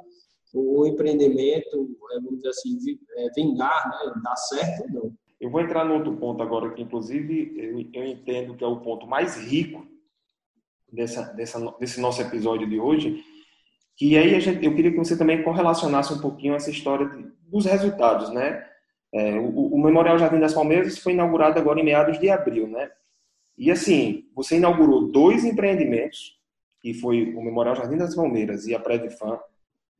o 0.53 0.87
empreendimento, 0.87 1.97
é, 2.13 2.15
vamos 2.17 2.37
dizer 2.37 2.49
assim, 2.49 2.79
é, 3.17 3.29
vingar, 3.35 3.89
né, 3.89 4.13
dar 4.23 4.37
certo 4.37 4.83
ou 4.83 4.91
não. 4.91 5.13
Eu 5.41 5.51
vou 5.51 5.61
entrar 5.61 5.85
no 5.85 5.95
outro 5.95 6.17
ponto 6.17 6.43
agora, 6.43 6.71
que 6.73 6.83
inclusive 6.83 7.55
eu, 7.57 7.81
eu 7.95 8.07
entendo 8.07 8.55
que 8.57 8.65
é 8.65 8.67
o 8.67 8.81
ponto 8.81 9.07
mais 9.07 9.37
rico 9.37 9.87
dessa, 10.93 11.23
dessa, 11.33 11.59
desse 11.79 12.01
nosso 12.01 12.21
episódio 12.21 12.69
de 12.69 12.79
hoje, 12.79 13.25
que 13.97 14.17
aí 14.17 14.39
gente, 14.41 14.65
eu 14.65 14.75
queria 14.75 14.91
que 14.91 14.99
você 14.99 15.17
também 15.17 15.43
correlacionasse 15.43 16.13
um 16.13 16.21
pouquinho 16.21 16.55
essa 16.55 16.71
história 16.71 17.07
de, 17.07 17.31
dos 17.47 17.65
resultados, 17.65 18.31
né? 18.31 18.67
É, 19.13 19.39
o, 19.39 19.75
o, 19.75 19.83
Memorial 19.83 20.19
Jardim 20.19 20.39
das 20.39 20.55
Palmeiras 20.55 20.99
foi 20.99 21.13
inaugurado 21.13 21.59
agora 21.59 21.81
em 21.81 21.85
meados 21.85 22.19
de 22.19 22.31
abril, 22.31 22.69
né? 22.69 22.91
E 23.59 23.71
assim, 23.71 24.25
você 24.35 24.57
inaugurou 24.57 25.11
dois 25.11 25.45
empreendimentos, 25.45 26.39
que 26.81 26.95
foi 26.95 27.35
o 27.35 27.43
Memorial 27.43 27.77
Jardim 27.77 27.97
das 27.97 28.15
Palmeiras 28.15 28.67
e 28.67 28.75
a 28.75 28.81
Predifan, 28.81 29.39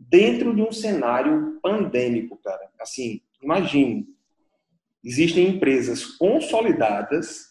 dentro 0.01 0.55
de 0.55 0.63
um 0.63 0.73
cenário 0.73 1.61
pandêmico, 1.63 2.39
cara. 2.39 2.71
Assim, 2.81 3.21
imagine, 3.43 4.09
existem 5.05 5.49
empresas 5.49 6.05
consolidadas 6.05 7.51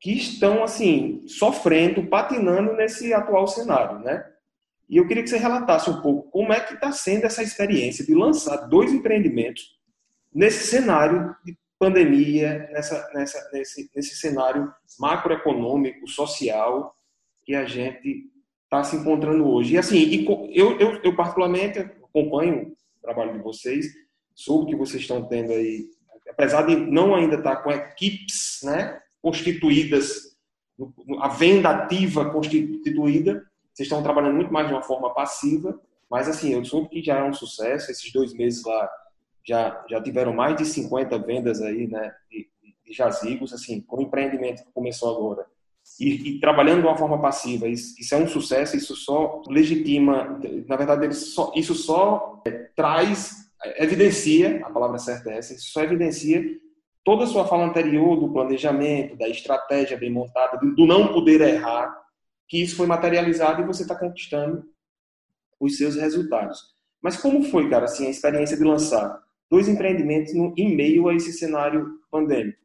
que 0.00 0.12
estão 0.12 0.62
assim 0.62 1.24
sofrendo, 1.26 2.06
patinando 2.06 2.72
nesse 2.74 3.12
atual 3.14 3.46
cenário, 3.46 4.00
né? 4.00 4.24
E 4.88 4.96
eu 4.96 5.06
queria 5.06 5.22
que 5.22 5.28
você 5.28 5.36
relatasse 5.36 5.90
um 5.90 6.00
pouco 6.00 6.30
como 6.30 6.52
é 6.52 6.60
que 6.60 6.74
está 6.74 6.90
sendo 6.92 7.24
essa 7.24 7.42
experiência 7.42 8.04
de 8.04 8.14
lançar 8.14 8.68
dois 8.68 8.92
empreendimentos 8.92 9.78
nesse 10.32 10.66
cenário 10.66 11.36
de 11.44 11.56
pandemia, 11.78 12.68
nessa, 12.72 13.08
nessa, 13.12 13.50
nesse, 13.52 13.90
nesse 13.94 14.16
cenário 14.16 14.72
macroeconômico, 14.98 16.08
social 16.08 16.94
que 17.44 17.54
a 17.54 17.64
gente 17.64 18.30
está 18.68 18.84
se 18.84 18.96
encontrando 18.96 19.48
hoje. 19.48 19.74
E 19.74 19.78
assim, 19.78 20.26
eu, 20.52 20.78
eu, 20.78 21.00
eu 21.02 21.16
particularmente 21.16 21.78
acompanho 21.78 22.76
o 22.98 23.02
trabalho 23.02 23.32
de 23.32 23.38
vocês, 23.38 23.86
soube 24.34 24.70
que 24.70 24.76
vocês 24.76 25.02
estão 25.02 25.24
tendo 25.24 25.52
aí, 25.52 25.88
apesar 26.28 26.62
de 26.62 26.76
não 26.76 27.14
ainda 27.14 27.36
estar 27.36 27.56
com 27.56 27.70
equipes 27.70 28.60
né, 28.62 29.00
constituídas, 29.22 30.36
a 31.20 31.28
venda 31.28 31.70
ativa 31.70 32.30
constituída, 32.30 33.44
vocês 33.72 33.86
estão 33.86 34.02
trabalhando 34.02 34.36
muito 34.36 34.52
mais 34.52 34.68
de 34.68 34.74
uma 34.74 34.82
forma 34.82 35.12
passiva, 35.14 35.80
mas 36.10 36.28
assim, 36.28 36.52
eu 36.52 36.64
soube 36.64 36.88
que 36.88 37.02
já 37.02 37.18
é 37.18 37.24
um 37.24 37.32
sucesso, 37.32 37.90
esses 37.90 38.12
dois 38.12 38.34
meses 38.34 38.64
lá 38.64 38.88
já, 39.44 39.84
já 39.88 40.00
tiveram 40.02 40.32
mais 40.34 40.56
de 40.56 40.66
50 40.66 41.18
vendas 41.20 41.62
aí, 41.62 41.86
né, 41.86 42.14
de, 42.30 42.48
de 42.84 42.92
jazigos, 42.92 43.52
assim, 43.52 43.80
com 43.80 43.96
o 43.96 44.02
empreendimento 44.02 44.62
que 44.62 44.72
começou 44.72 45.16
agora. 45.16 45.46
E, 45.98 46.36
e, 46.36 46.40
trabalhando 46.40 46.82
de 46.82 46.86
uma 46.86 46.96
forma 46.96 47.20
passiva, 47.20 47.66
isso, 47.66 47.94
isso, 47.98 48.14
é 48.14 48.18
um 48.18 48.28
sucesso, 48.28 48.76
isso 48.76 48.94
só 48.94 49.42
legitima, 49.48 50.38
na 50.68 50.76
verdade, 50.76 51.12
só, 51.14 51.52
isso 51.56 51.74
só 51.74 52.40
é, 52.46 52.50
traz, 52.76 53.50
evidencia, 53.78 54.64
a 54.64 54.70
palavra 54.70 54.98
certa 54.98 55.30
é 55.30 55.38
essa, 55.38 55.54
isso 55.54 55.72
só 55.72 55.82
evidencia 55.82 56.40
toda 57.04 57.24
a 57.24 57.26
sua 57.26 57.46
fala 57.46 57.64
anterior 57.64 58.20
do 58.20 58.32
planejamento, 58.32 59.16
da 59.16 59.28
estratégia 59.28 59.96
bem 59.96 60.10
montada, 60.10 60.58
do, 60.58 60.74
do 60.74 60.86
não 60.86 61.12
poder 61.12 61.40
errar, 61.40 61.96
que 62.46 62.62
isso 62.62 62.76
foi 62.76 62.86
materializado 62.86 63.62
e 63.62 63.66
você 63.66 63.82
está 63.82 63.94
conquistando 63.94 64.64
os 65.58 65.76
seus 65.76 65.96
resultados. 65.96 66.74
Mas 67.02 67.16
como 67.16 67.42
foi, 67.44 67.68
cara, 67.68 67.86
assim, 67.86 68.06
a 68.06 68.10
experiência 68.10 68.56
de 68.56 68.62
lançar 68.64 69.22
dois 69.50 69.68
empreendimentos 69.68 70.34
no, 70.34 70.54
em 70.56 70.74
meio 70.76 71.08
a 71.08 71.14
esse 71.14 71.32
cenário 71.32 71.98
pandêmico? 72.10 72.58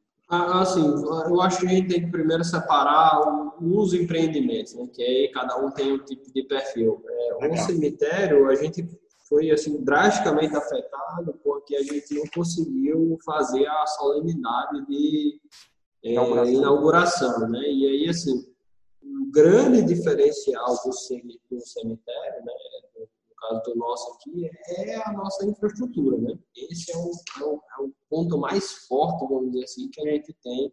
Assim, 0.62 0.84
eu 0.84 1.42
acho 1.42 1.60
que 1.60 1.66
a 1.66 1.70
gente 1.70 1.88
tem 1.88 2.06
que 2.06 2.12
primeiro 2.12 2.44
separar 2.44 3.20
os 3.62 3.94
empreendimentos, 3.94 4.74
né? 4.74 4.88
Que 4.94 5.04
aí 5.04 5.32
cada 5.32 5.58
um 5.58 5.72
tem 5.72 5.92
um 5.92 6.00
tipo 6.04 6.32
de 6.34 6.44
perfil. 6.44 7.04
É, 7.42 7.48
o 7.48 7.58
cemitério, 7.58 8.50
a 8.50 8.56
gente 8.56 8.88
foi 9.28 9.52
assim 9.52 9.84
drasticamente 9.84 10.56
afetado 10.56 11.40
porque 11.44 11.76
a 11.76 11.84
gente 11.84 12.14
não 12.14 12.24
conseguiu 12.34 13.18
fazer 13.26 13.66
a 13.66 13.86
solenidade 13.88 14.86
de 14.88 15.40
é, 16.04 16.12
inauguração. 16.12 16.54
inauguração, 16.54 17.50
né? 17.50 17.62
E 17.62 17.88
aí 17.88 18.10
assim 18.10 18.54
grande 19.32 19.82
diferencial 19.82 20.76
do 20.86 20.94
cemitério, 20.94 22.46
né, 22.46 22.54
caso 23.44 23.62
do 23.64 23.76
nosso 23.76 24.14
aqui, 24.14 24.50
é 24.70 24.96
a 24.96 25.12
nossa 25.14 25.46
infraestrutura. 25.46 26.18
Né? 26.18 26.38
Esse 26.56 26.92
é 26.92 26.98
o, 26.98 27.12
é 27.40 27.44
o, 27.44 27.62
é 27.80 27.84
o 27.84 27.94
ponto 28.10 28.38
mais 28.38 28.88
forte, 28.88 29.28
vamos 29.28 29.52
dizer 29.52 29.66
assim, 29.66 29.90
que 29.90 30.02
a 30.02 30.12
gente 30.12 30.34
tem, 30.42 30.72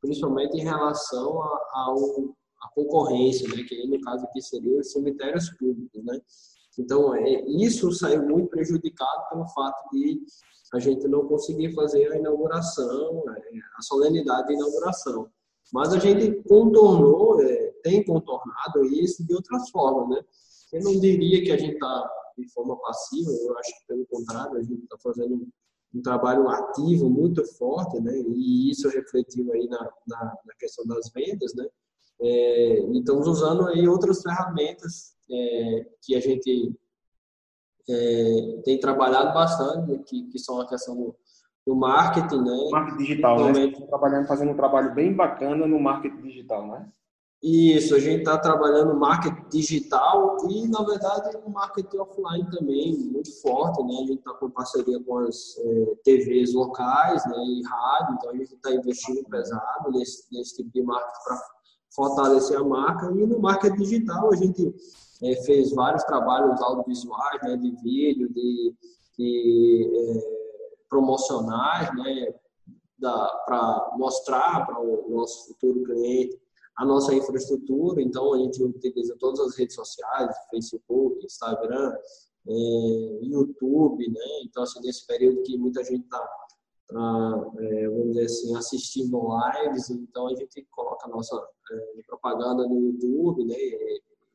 principalmente 0.00 0.56
em 0.56 0.64
relação 0.64 1.42
a 1.42 2.68
concorrência, 2.74 3.48
né, 3.48 3.62
que 3.64 3.74
aí 3.74 3.88
no 3.88 4.00
caso 4.00 4.24
aqui 4.24 4.40
seria 4.40 4.78
os 4.78 4.92
cemitérios 4.92 5.50
públicos, 5.50 6.04
né? 6.04 6.20
Então, 6.78 7.14
é, 7.14 7.44
isso 7.48 7.90
saiu 7.92 8.22
muito 8.22 8.48
prejudicado 8.48 9.28
pelo 9.28 9.46
fato 9.48 9.90
de 9.90 10.20
a 10.72 10.78
gente 10.78 11.06
não 11.08 11.26
conseguir 11.26 11.74
fazer 11.74 12.10
a 12.12 12.16
inauguração, 12.16 13.22
é, 13.28 13.58
a 13.76 13.82
solenidade 13.82 14.48
de 14.48 14.54
inauguração. 14.54 15.28
Mas 15.72 15.92
a 15.92 15.98
gente 15.98 16.42
contornou, 16.48 17.40
é, 17.42 17.72
tem 17.82 18.04
contornado 18.04 18.84
isso 18.84 19.26
de 19.26 19.34
outras 19.34 19.68
formas, 19.70 20.08
né? 20.10 20.24
Eu 20.72 20.82
não 20.82 20.98
diria 20.98 21.42
que 21.42 21.52
a 21.52 21.56
gente 21.56 21.74
está 21.74 22.10
de 22.38 22.48
forma 22.52 22.76
passiva, 22.80 23.30
eu 23.30 23.58
acho 23.58 23.80
que 23.80 23.86
pelo 23.86 24.06
contrário, 24.06 24.56
a 24.56 24.62
gente 24.62 24.82
está 24.82 24.96
fazendo 24.98 25.46
um 25.94 26.02
trabalho 26.02 26.48
ativo 26.48 27.10
muito 27.10 27.44
forte, 27.56 28.00
né? 28.00 28.12
E 28.16 28.70
isso 28.70 28.88
refletiu 28.88 29.52
aí 29.52 29.66
na, 29.68 29.90
na, 30.06 30.24
na 30.46 30.54
questão 30.58 30.86
das 30.86 31.10
vendas, 31.12 31.54
né? 31.54 31.66
É, 32.20 32.80
e 32.80 32.98
estamos 32.98 33.26
usando 33.26 33.66
aí 33.66 33.88
outras 33.88 34.22
ferramentas 34.22 35.14
é, 35.30 35.86
que 36.02 36.14
a 36.14 36.20
gente 36.20 36.74
é, 37.88 38.60
tem 38.64 38.78
trabalhado 38.78 39.32
bastante, 39.34 39.98
que, 40.04 40.28
que 40.28 40.38
são 40.38 40.60
a 40.60 40.68
questão 40.68 40.94
do, 40.94 41.16
no 41.66 41.74
marketing, 41.74 42.42
né? 42.42 42.68
Marketing 42.70 42.98
digital, 42.98 43.52
né? 43.52 43.72
Trabalhando, 43.88 44.26
fazendo 44.26 44.52
um 44.52 44.56
trabalho 44.56 44.94
bem 44.94 45.14
bacana 45.14 45.66
no 45.66 45.80
marketing 45.80 46.22
digital, 46.22 46.66
né? 46.68 46.88
Isso, 47.42 47.94
a 47.94 47.98
gente 47.98 48.18
está 48.18 48.36
trabalhando 48.36 48.94
marketing 48.94 49.48
digital 49.48 50.36
e, 50.50 50.68
na 50.68 50.82
verdade, 50.82 51.38
no 51.38 51.48
marketing 51.48 51.96
offline 51.96 52.50
também, 52.50 52.98
muito 53.10 53.32
forte, 53.40 53.82
né? 53.82 53.94
A 53.94 54.06
gente 54.06 54.18
está 54.18 54.34
com 54.34 54.50
parceria 54.50 55.02
com 55.02 55.18
as 55.20 55.56
é, 55.58 55.94
TVs 56.04 56.52
locais 56.52 57.24
né, 57.24 57.36
e 57.38 57.62
rádio, 57.66 58.14
então 58.14 58.30
a 58.30 58.36
gente 58.36 58.54
está 58.54 58.70
investindo 58.74 59.24
pesado 59.24 59.90
nesse, 59.90 60.26
nesse 60.30 60.56
tipo 60.56 60.70
de 60.70 60.82
marketing 60.82 61.24
para 61.24 61.42
fortalecer 61.94 62.58
a 62.58 62.64
marca. 62.64 63.06
E 63.06 63.26
no 63.26 63.38
marketing 63.38 63.76
digital 63.76 64.30
a 64.30 64.36
gente 64.36 64.74
é, 65.22 65.42
fez 65.44 65.72
vários 65.72 66.04
trabalhos 66.04 66.60
audiovisuais, 66.60 67.40
né, 67.42 67.56
de 67.56 67.70
vídeo, 67.82 68.28
de, 68.34 68.74
de 69.18 69.90
é, 69.94 70.76
promocionais, 70.90 71.90
né, 71.96 72.34
para 73.46 73.94
mostrar 73.96 74.66
para 74.66 74.78
o 74.78 75.06
nosso 75.08 75.48
futuro 75.48 75.84
cliente 75.84 76.38
a 76.80 76.84
nossa 76.86 77.14
infraestrutura. 77.14 78.00
Então, 78.00 78.32
a 78.32 78.38
gente 78.38 78.62
utiliza 78.62 79.14
todas 79.18 79.38
as 79.40 79.56
redes 79.56 79.74
sociais, 79.74 80.34
Facebook, 80.50 81.22
Instagram, 81.24 81.94
é, 82.48 83.18
YouTube, 83.22 84.10
né? 84.10 84.42
Então, 84.44 84.62
assim, 84.62 84.80
nesse 84.80 85.06
período 85.06 85.42
que 85.42 85.58
muita 85.58 85.84
gente 85.84 86.04
está, 86.04 86.18
tá, 86.88 87.52
é, 87.58 87.86
vamos 87.86 88.08
dizer 88.08 88.24
assim, 88.24 88.56
assistindo 88.56 89.20
lives, 89.20 89.90
então 89.90 90.28
a 90.28 90.34
gente 90.34 90.66
coloca 90.70 91.06
a 91.06 91.10
nossa 91.10 91.36
é, 91.70 92.02
propaganda 92.06 92.66
no 92.66 92.80
YouTube, 92.80 93.44
né? 93.44 93.56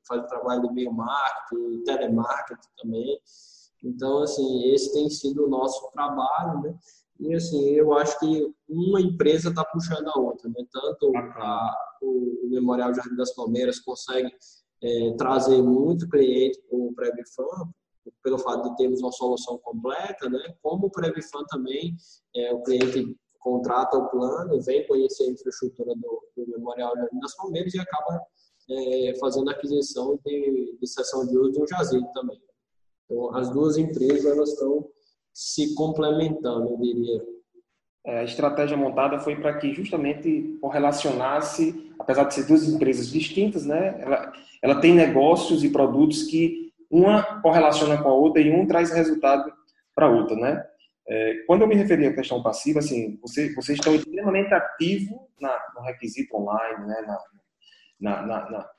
Faz 0.07 0.23
o 0.23 0.27
trabalho 0.27 0.67
de 0.67 0.71
meio 0.71 0.93
marketing, 0.93 1.83
telemarketing 1.83 2.69
também. 2.79 3.19
Então, 3.83 4.21
assim, 4.21 4.65
esse 4.71 4.93
tem 4.93 5.09
sido 5.09 5.45
o 5.45 5.49
nosso 5.49 5.89
trabalho, 5.93 6.61
né? 6.61 6.77
E 7.19 7.33
assim, 7.33 7.69
eu 7.71 7.93
acho 7.93 8.19
que 8.19 8.53
uma 8.67 8.99
empresa 8.99 9.49
está 9.49 9.63
puxando 9.63 10.07
a 10.07 10.19
outra, 10.19 10.49
né? 10.49 10.65
Tanto 10.71 11.11
a, 11.15 11.75
o, 12.01 12.47
Memorial 12.49 12.93
Jardim 12.93 13.15
das 13.15 13.33
Palmeiras 13.33 13.79
consegue 13.79 14.31
é, 14.81 15.13
trazer 15.17 15.61
muito 15.61 16.09
cliente 16.09 16.61
para 16.69 16.77
o 16.77 16.93
Prebifam, 16.93 17.73
pelo 18.21 18.37
fato 18.37 18.69
de 18.69 18.75
termos 18.75 19.01
uma 19.01 19.11
solução 19.11 19.57
completa, 19.59 20.29
né? 20.29 20.55
Como 20.61 20.87
o 20.87 20.91
Prebifam 20.91 21.45
também, 21.49 21.95
é, 22.35 22.53
o 22.53 22.61
cliente 22.63 23.15
contrata 23.39 23.97
o 23.97 24.09
plano, 24.09 24.61
vem 24.61 24.85
conhecer 24.87 25.23
a 25.23 25.31
infraestrutura 25.31 25.93
do, 25.95 26.21
do 26.35 26.47
Memorial 26.47 26.95
Jardim 26.97 27.19
das 27.19 27.35
Palmeiras 27.35 27.73
e 27.73 27.79
acaba 27.79 28.21
é, 28.69 29.13
fazendo 29.19 29.49
aquisição 29.49 30.19
de, 30.25 30.77
de 30.79 30.87
sessão 30.87 31.25
de 31.25 31.37
uso 31.37 31.51
de 31.51 31.61
um 31.61 31.67
jazigo 31.67 32.07
também. 32.13 32.41
Então, 33.05 33.35
as 33.35 33.49
duas 33.51 33.77
empresas 33.77 34.25
elas 34.25 34.49
estão 34.49 34.89
se 35.35 35.75
complementando, 35.75 36.69
eu 36.69 36.77
diria. 36.77 37.21
É, 38.05 38.19
a 38.19 38.23
estratégia 38.23 38.77
montada 38.77 39.19
foi 39.19 39.35
para 39.35 39.57
que 39.57 39.73
justamente 39.73 40.57
correlacionasse, 40.61 41.91
apesar 41.99 42.23
de 42.23 42.35
ser 42.35 42.45
duas 42.45 42.63
empresas 42.63 43.09
distintas, 43.09 43.65
né, 43.65 43.99
ela, 43.99 44.31
ela 44.61 44.79
tem 44.79 44.93
negócios 44.93 45.63
e 45.63 45.69
produtos 45.69 46.23
que 46.23 46.71
uma 46.89 47.41
correlaciona 47.41 48.01
com 48.01 48.07
a 48.07 48.13
outra 48.13 48.41
e 48.41 48.49
um 48.49 48.65
traz 48.65 48.91
resultado 48.91 49.51
para 49.93 50.05
a 50.05 50.09
outra, 50.09 50.37
né? 50.37 50.65
É, 51.07 51.43
quando 51.45 51.61
eu 51.63 51.67
me 51.67 51.75
referi 51.75 52.05
à 52.05 52.13
questão 52.13 52.41
passiva, 52.41 52.79
assim, 52.79 53.19
você, 53.21 53.53
vocês 53.53 53.77
estão 53.77 53.93
extremamente 53.93 54.53
ativos 54.53 55.17
no 55.75 55.81
requisito 55.81 56.35
online, 56.37 56.85
né, 56.85 57.01
na, 57.01 57.19
na, 57.99 58.25
na, 58.25 58.69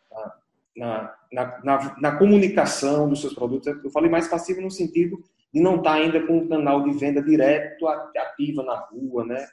na, 0.77 1.15
na, 1.33 1.63
na, 1.63 1.97
na, 2.01 2.17
comunicação 2.17 3.09
dos 3.09 3.21
seus 3.21 3.35
produtos. 3.35 3.67
Eu 3.85 3.91
falei 3.91 4.11
mais 4.11 4.27
passivo 4.27 4.61
no 4.61 4.71
sentido 4.71 5.23
de 5.57 5.63
não 5.63 5.77
estar 5.77 5.95
ainda 5.95 6.21
com 6.27 6.37
um 6.37 6.49
canal 6.49 6.85
de 6.85 6.93
venda 6.99 7.23
direto, 7.23 7.89
ativa 7.89 8.63
na 8.63 8.77
rua, 8.77 9.25
né? 9.25 9.47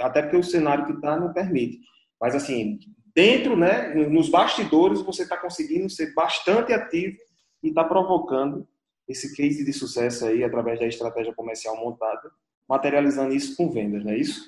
Até 0.00 0.22
porque 0.22 0.36
o 0.36 0.44
cenário 0.44 0.86
que 0.86 0.92
está 0.92 1.18
não 1.18 1.32
permite. 1.32 1.80
Mas, 2.20 2.36
assim, 2.36 2.78
dentro, 3.12 3.56
né, 3.56 3.92
nos 3.92 4.28
bastidores, 4.28 5.02
você 5.02 5.24
está 5.24 5.36
conseguindo 5.36 5.90
ser 5.90 6.14
bastante 6.14 6.72
ativo 6.72 7.16
e 7.64 7.70
está 7.70 7.82
provocando 7.82 8.64
esse 9.08 9.34
case 9.34 9.64
de 9.64 9.72
sucesso 9.72 10.24
aí 10.24 10.44
através 10.44 10.78
da 10.78 10.86
estratégia 10.86 11.34
comercial 11.34 11.76
montada, 11.78 12.30
materializando 12.68 13.34
isso 13.34 13.56
com 13.56 13.72
vendas, 13.72 14.04
não 14.04 14.12
é 14.12 14.18
isso? 14.18 14.44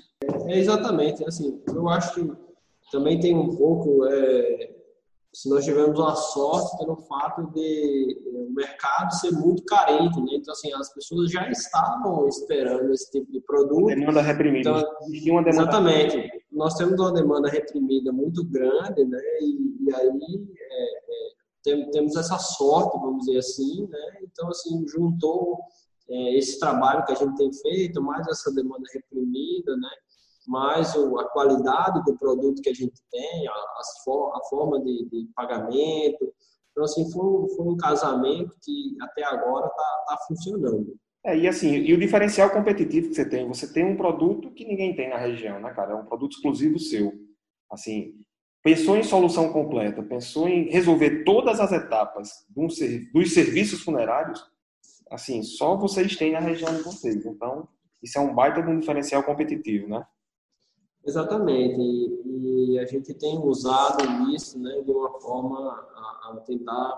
É, 0.47 0.57
exatamente. 0.57 1.25
Assim, 1.27 1.61
eu 1.67 1.89
acho 1.89 2.15
que 2.15 2.33
também 2.93 3.19
tem 3.19 3.35
um 3.35 3.57
pouco 3.57 4.07
é, 4.07 4.71
se 5.33 5.49
nós 5.49 5.65
tivemos 5.65 5.99
uma 5.99 6.15
sorte 6.15 6.77
pelo 6.77 6.97
fato 6.97 7.51
de 7.53 8.21
eh, 8.23 8.47
o 8.49 8.53
mercado 8.53 9.15
ser 9.15 9.31
muito 9.33 9.65
carente, 9.65 10.21
né? 10.21 10.33
Então, 10.35 10.53
assim, 10.53 10.71
as 10.75 10.93
pessoas 10.93 11.31
já 11.31 11.51
estavam 11.51 12.29
esperando 12.29 12.93
esse 12.93 13.11
tipo 13.11 13.33
de 13.33 13.41
produto. 13.41 13.87
Demanda 13.87 14.21
reprimida. 14.21 14.71
Então, 14.71 15.11
demanda... 15.25 15.49
Exatamente. 15.49 16.31
Nós 16.53 16.75
temos 16.75 17.01
uma 17.01 17.13
demanda 17.15 17.49
reprimida 17.49 18.13
muito 18.13 18.45
grande, 18.45 19.05
né? 19.07 19.19
E, 19.41 19.87
e 19.89 19.95
aí 19.95 20.47
é, 20.59 20.85
é, 20.85 21.33
tem, 21.63 21.91
temos 21.91 22.15
essa 22.15 22.39
sorte, 22.39 22.99
vamos 22.99 23.25
dizer 23.25 23.39
assim, 23.39 23.87
né? 23.89 24.19
Então, 24.23 24.51
assim, 24.51 24.87
juntou 24.87 25.59
é, 26.11 26.37
esse 26.37 26.61
trabalho 26.61 27.07
que 27.07 27.13
a 27.13 27.17
gente 27.17 27.37
tem 27.37 27.51
feito, 27.55 28.03
mais 28.03 28.29
essa 28.29 28.53
demanda 28.53 28.85
reprimida, 28.93 29.75
né? 29.79 29.91
Mais 30.47 30.95
a 30.97 31.25
qualidade 31.25 32.03
do 32.05 32.17
produto 32.17 32.63
que 32.63 32.71
a 32.71 32.75
gente 32.75 33.01
tem, 33.11 33.49
a, 33.49 34.41
forma 34.49 34.81
de, 34.81 35.29
pagamento. 35.35 36.33
Então, 36.71 36.85
assim, 36.85 37.11
foi, 37.11 37.49
foi, 37.57 37.67
um 37.67 37.77
casamento 37.77 38.57
que 38.63 38.97
até 39.01 39.25
agora 39.25 39.67
está 39.67 40.05
tá 40.09 40.19
funcionando. 40.27 40.97
É, 41.25 41.37
e 41.37 41.47
assim, 41.47 41.69
e 41.77 41.95
o 41.95 41.99
diferencial 41.99 42.51
competitivo 42.51 43.09
que 43.09 43.15
você 43.15 43.29
tem, 43.29 43.47
você 43.47 43.73
tem 43.73 43.85
um 43.85 43.97
produto 43.97 44.51
que 44.51 44.65
ninguém 44.65 44.95
tem 44.97 45.09
na 45.09 45.17
região, 45.17 45.61
né, 45.61 45.73
cara? 45.73 45.93
É 45.93 45.95
um 45.95 46.05
produto 46.05 46.33
exclusivo 46.33 46.79
seu. 46.79 47.13
Assim, 47.71 48.15
pensou 48.63 48.97
em 48.97 49.05
solução 49.05 49.53
completa, 49.53 50.03
pensou 50.03 50.49
em 50.49 50.69
resolver 50.71 51.23
todas 51.25 51.61
as 51.61 51.71
etapas 51.71 52.31
dos 52.51 52.77
serviços 53.33 53.83
funerários, 53.83 54.45
assim, 55.11 55.43
só 55.43 55.77
vocês 55.77 56.17
têm 56.17 56.33
na 56.33 56.41
região 56.41 56.75
de 56.75 56.83
vocês. 56.83 57.25
Então, 57.25 57.69
isso 58.03 58.19
é 58.19 58.21
um 58.21 58.35
baita 58.35 58.61
de 58.61 58.69
um 58.69 58.81
diferencial 58.81 59.23
competitivo, 59.23 59.89
né? 59.89 60.05
Exatamente, 61.05 61.81
e, 61.81 62.75
e, 62.75 62.79
a 62.79 62.87
gente 62.87 63.13
tem 63.15 63.37
usado 63.39 64.05
isso 64.33 64.59
né, 64.59 64.81
de 64.83 64.91
uma 64.91 65.21
forma 65.21 65.59
a, 65.69 66.31
a 66.31 66.41
tentar, 66.47 66.97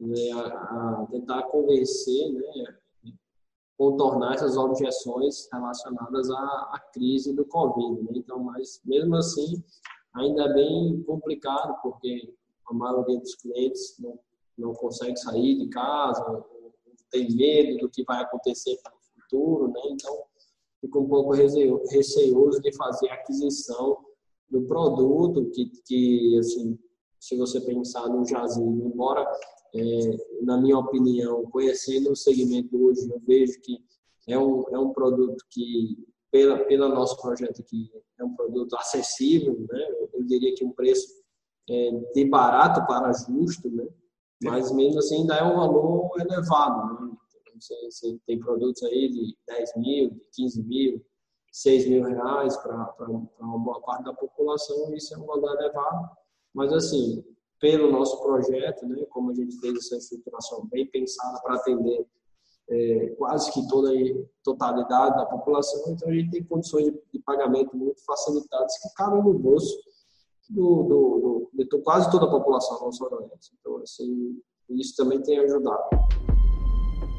né, 0.00 0.32
a, 0.32 1.02
a, 1.02 1.06
tentar 1.10 1.42
convencer, 1.44 2.32
né, 2.32 2.76
contornar 3.78 4.34
essas 4.34 4.56
objeções 4.56 5.48
relacionadas 5.52 6.30
à, 6.30 6.42
à 6.72 6.80
crise 6.92 7.34
do 7.34 7.44
Covid. 7.44 8.02
Né? 8.02 8.12
Então, 8.14 8.38
mas 8.40 8.80
mesmo 8.84 9.14
assim, 9.14 9.62
ainda 10.14 10.44
é 10.44 10.52
bem 10.54 11.02
complicado, 11.02 11.78
porque 11.82 12.34
a 12.68 12.74
maioria 12.74 13.20
dos 13.20 13.34
clientes 13.36 13.96
não, 14.00 14.18
não 14.58 14.74
consegue 14.74 15.16
sair 15.18 15.58
de 15.58 15.68
casa, 15.68 16.44
tem 17.10 17.30
medo 17.34 17.78
do 17.78 17.90
que 17.90 18.02
vai 18.04 18.22
acontecer 18.22 18.76
no 18.84 19.22
futuro, 19.22 19.68
né? 19.68 19.80
Então, 19.90 20.25
fica 20.80 20.98
um 20.98 21.08
pouco 21.08 21.32
receoso 21.32 22.60
de 22.60 22.72
fazer 22.76 23.08
aquisição 23.10 23.98
do 24.48 24.62
produto 24.62 25.50
que, 25.50 25.70
que 25.84 26.38
assim, 26.38 26.78
se 27.18 27.36
você 27.36 27.60
pensar 27.60 28.08
no 28.08 28.24
jazigo, 28.24 28.86
embora, 28.86 29.26
é, 29.74 30.16
na 30.42 30.56
minha 30.56 30.78
opinião, 30.78 31.44
conhecendo 31.50 32.12
o 32.12 32.16
segmento 32.16 32.76
hoje, 32.80 33.08
eu 33.10 33.20
vejo 33.26 33.60
que 33.60 33.78
é 34.28 34.38
um, 34.38 34.64
é 34.70 34.78
um 34.78 34.92
produto 34.92 35.44
que, 35.50 35.98
pela, 36.30 36.58
pelo 36.64 36.88
nosso 36.88 37.20
projeto 37.20 37.60
aqui, 37.60 37.90
é 38.18 38.24
um 38.24 38.34
produto 38.34 38.76
acessível, 38.76 39.66
né? 39.70 39.86
eu 40.12 40.24
diria 40.24 40.54
que 40.54 40.64
um 40.64 40.72
preço 40.72 41.06
é, 41.68 41.90
de 42.14 42.24
barato 42.24 42.86
para 42.86 43.12
justo, 43.12 43.70
né? 43.70 43.86
mas 44.42 44.70
mesmo 44.72 44.98
assim 44.98 45.20
ainda 45.20 45.36
é 45.36 45.44
um 45.44 45.56
valor 45.56 46.10
elevado. 46.20 47.05
Né? 47.05 47.05
Você, 47.60 47.74
você 47.90 48.18
tem 48.26 48.38
produtos 48.38 48.82
aí 48.84 49.10
de 49.10 49.36
10 49.48 49.72
mil, 49.76 50.10
de 50.10 50.20
15 50.34 50.62
mil, 50.62 51.04
6 51.52 51.88
mil 51.88 52.04
reais 52.04 52.56
para 52.58 52.94
uma 53.40 53.58
boa 53.58 53.80
parte 53.82 54.04
da 54.04 54.12
população, 54.12 54.94
isso 54.94 55.14
é 55.14 55.18
um 55.18 55.26
valor 55.26 55.54
elevado. 55.58 56.10
Mas, 56.54 56.72
assim, 56.72 57.24
pelo 57.60 57.90
nosso 57.90 58.20
projeto, 58.22 58.86
né, 58.86 59.04
como 59.10 59.30
a 59.30 59.34
gente 59.34 59.58
fez 59.58 59.76
essa 59.76 59.96
estruturação 59.96 60.66
bem 60.66 60.86
pensada 60.86 61.40
para 61.40 61.56
atender 61.56 62.06
é, 62.68 63.08
quase 63.18 63.52
que 63.52 63.66
toda 63.68 63.90
a 63.90 64.24
totalidade 64.42 65.16
da 65.16 65.26
população, 65.26 65.92
então 65.92 66.08
a 66.08 66.12
gente 66.12 66.30
tem 66.30 66.44
condições 66.44 66.84
de, 66.86 67.00
de 67.12 67.20
pagamento 67.20 67.76
muito 67.76 68.04
facilitadas 68.04 68.76
que 68.78 68.94
cabem 68.94 69.22
no 69.22 69.34
bolso 69.38 69.78
do, 70.50 70.82
do, 70.82 71.50
do, 71.54 71.64
de 71.64 71.82
quase 71.82 72.10
toda 72.10 72.26
a 72.26 72.30
população 72.30 72.78
nossa 72.80 73.04
Então, 73.60 73.78
assim, 73.78 74.40
isso 74.70 74.94
também 74.96 75.22
tem 75.22 75.38
ajudado. 75.38 75.88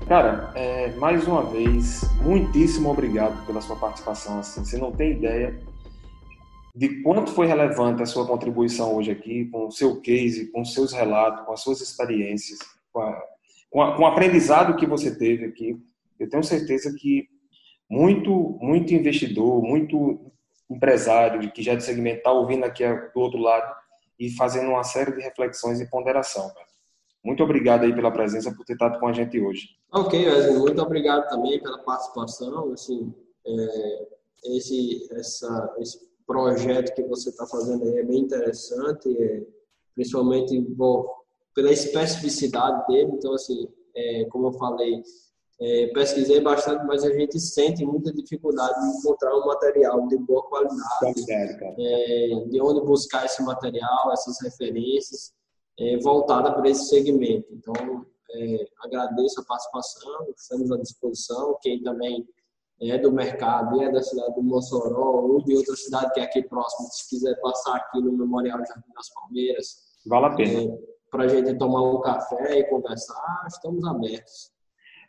Cara, 0.08 0.54
é, 0.56 0.90
mais 0.92 1.28
uma 1.28 1.44
vez, 1.44 2.02
muitíssimo 2.22 2.90
obrigado 2.90 3.46
pela 3.46 3.60
sua 3.60 3.76
participação. 3.76 4.40
Assim, 4.40 4.64
você 4.64 4.78
não 4.78 4.90
tem 4.90 5.12
ideia 5.12 5.62
de 6.74 7.02
quanto 7.02 7.34
foi 7.34 7.46
relevante 7.46 8.02
a 8.02 8.06
sua 8.06 8.26
contribuição 8.26 8.96
hoje 8.96 9.12
aqui, 9.12 9.48
com 9.48 9.68
o 9.68 9.72
seu 9.72 10.00
case, 10.00 10.50
com 10.50 10.62
os 10.62 10.74
seus 10.74 10.94
relatos, 10.94 11.46
com 11.46 11.52
as 11.52 11.60
suas 11.60 11.82
experiências, 11.82 12.58
com, 12.94 13.02
a, 13.02 13.22
com, 13.70 13.82
a, 13.82 13.98
com 13.98 14.04
o 14.04 14.06
aprendizado 14.06 14.78
que 14.78 14.86
você 14.86 15.14
teve 15.14 15.44
aqui. 15.44 15.78
Eu 16.18 16.30
tenho 16.30 16.44
certeza 16.44 16.96
que 16.98 17.28
muito, 17.90 18.58
muito 18.62 18.94
investidor, 18.94 19.62
muito 19.62 20.32
empresário 20.70 21.52
que 21.52 21.62
já 21.62 21.74
é 21.74 21.76
de 21.76 21.84
segmento 21.84 22.20
está 22.20 22.32
ouvindo 22.32 22.64
aqui 22.64 22.84
do 23.14 23.20
outro 23.20 23.40
lado 23.40 23.76
e 24.18 24.30
fazendo 24.30 24.70
uma 24.70 24.86
série 24.86 25.12
de 25.12 25.22
reflexões 25.22 25.82
e 25.82 25.90
ponderação. 25.90 26.48
Cara. 26.54 26.67
Muito 27.28 27.44
obrigado 27.44 27.84
aí 27.84 27.94
pela 27.94 28.10
presença, 28.10 28.56
por 28.56 28.64
ter 28.64 28.72
estado 28.72 28.98
com 29.02 29.08
a 29.10 29.12
gente 29.12 29.38
hoje. 29.38 29.68
Ok, 29.92 30.30
Wesley, 30.30 30.58
muito 30.60 30.82
obrigado 30.82 31.28
também 31.28 31.62
pela 31.62 31.78
participação. 31.80 32.72
Assim, 32.72 33.14
é, 33.46 34.08
esse, 34.46 35.06
essa, 35.12 35.76
esse 35.78 36.00
projeto 36.26 36.96
que 36.96 37.04
você 37.04 37.28
está 37.30 37.46
fazendo 37.46 37.84
aí 37.84 37.98
é 37.98 38.04
bem 38.04 38.20
interessante, 38.20 39.10
é, 39.22 39.46
principalmente 39.94 40.58
bom, 40.58 41.06
pela 41.54 41.70
especificidade 41.70 42.88
dele. 42.88 43.12
Então, 43.16 43.34
assim, 43.34 43.68
é, 43.94 44.24
como 44.30 44.48
eu 44.48 44.54
falei, 44.54 45.04
é, 45.60 45.88
pesquisei 45.88 46.40
bastante, 46.40 46.86
mas 46.86 47.04
a 47.04 47.12
gente 47.12 47.38
sente 47.42 47.86
muita 47.86 48.14
dificuldade 48.14 48.80
de 48.80 49.00
encontrar 49.00 49.36
um 49.36 49.48
material 49.48 50.08
de 50.08 50.16
boa 50.16 50.44
qualidade, 50.44 51.26
é, 51.78 52.46
de 52.48 52.62
onde 52.62 52.86
buscar 52.86 53.26
esse 53.26 53.44
material, 53.44 54.14
essas 54.14 54.42
referências 54.42 55.36
é, 55.80 55.98
voltada 55.98 56.52
para 56.54 56.70
esse 56.70 56.86
segmento. 56.90 57.48
Então, 57.52 58.06
é, 58.32 58.68
agradeço 58.84 59.42
a 59.42 59.46
participação, 59.46 60.28
estamos 60.36 60.72
à 60.72 60.78
disposição. 60.78 61.58
Quem 61.62 61.82
também 61.82 62.28
é 62.82 62.98
do 62.98 63.12
mercado 63.12 63.82
e 63.82 63.86
é 63.86 63.92
da 63.92 64.02
cidade 64.02 64.36
do 64.36 64.44
Mossoró 64.44 65.22
ou 65.22 65.44
de 65.44 65.56
outra 65.56 65.76
cidade 65.76 66.14
que 66.14 66.20
é 66.20 66.24
aqui 66.24 66.44
próximo, 66.44 66.88
se 66.92 67.10
quiser 67.10 67.40
passar 67.42 67.76
aqui 67.76 68.00
no 68.00 68.12
Memorial 68.12 68.60
Jardim 68.60 68.94
das 68.96 69.10
Palmeiras, 69.14 69.78
vale 70.06 70.26
a 70.28 70.30
pena. 70.36 70.74
É, 70.74 70.98
para 71.10 71.24
a 71.24 71.28
gente 71.28 71.58
tomar 71.58 71.82
um 71.82 72.02
café 72.02 72.60
e 72.60 72.64
conversar, 72.66 73.46
estamos 73.48 73.84
abertos. 73.86 74.52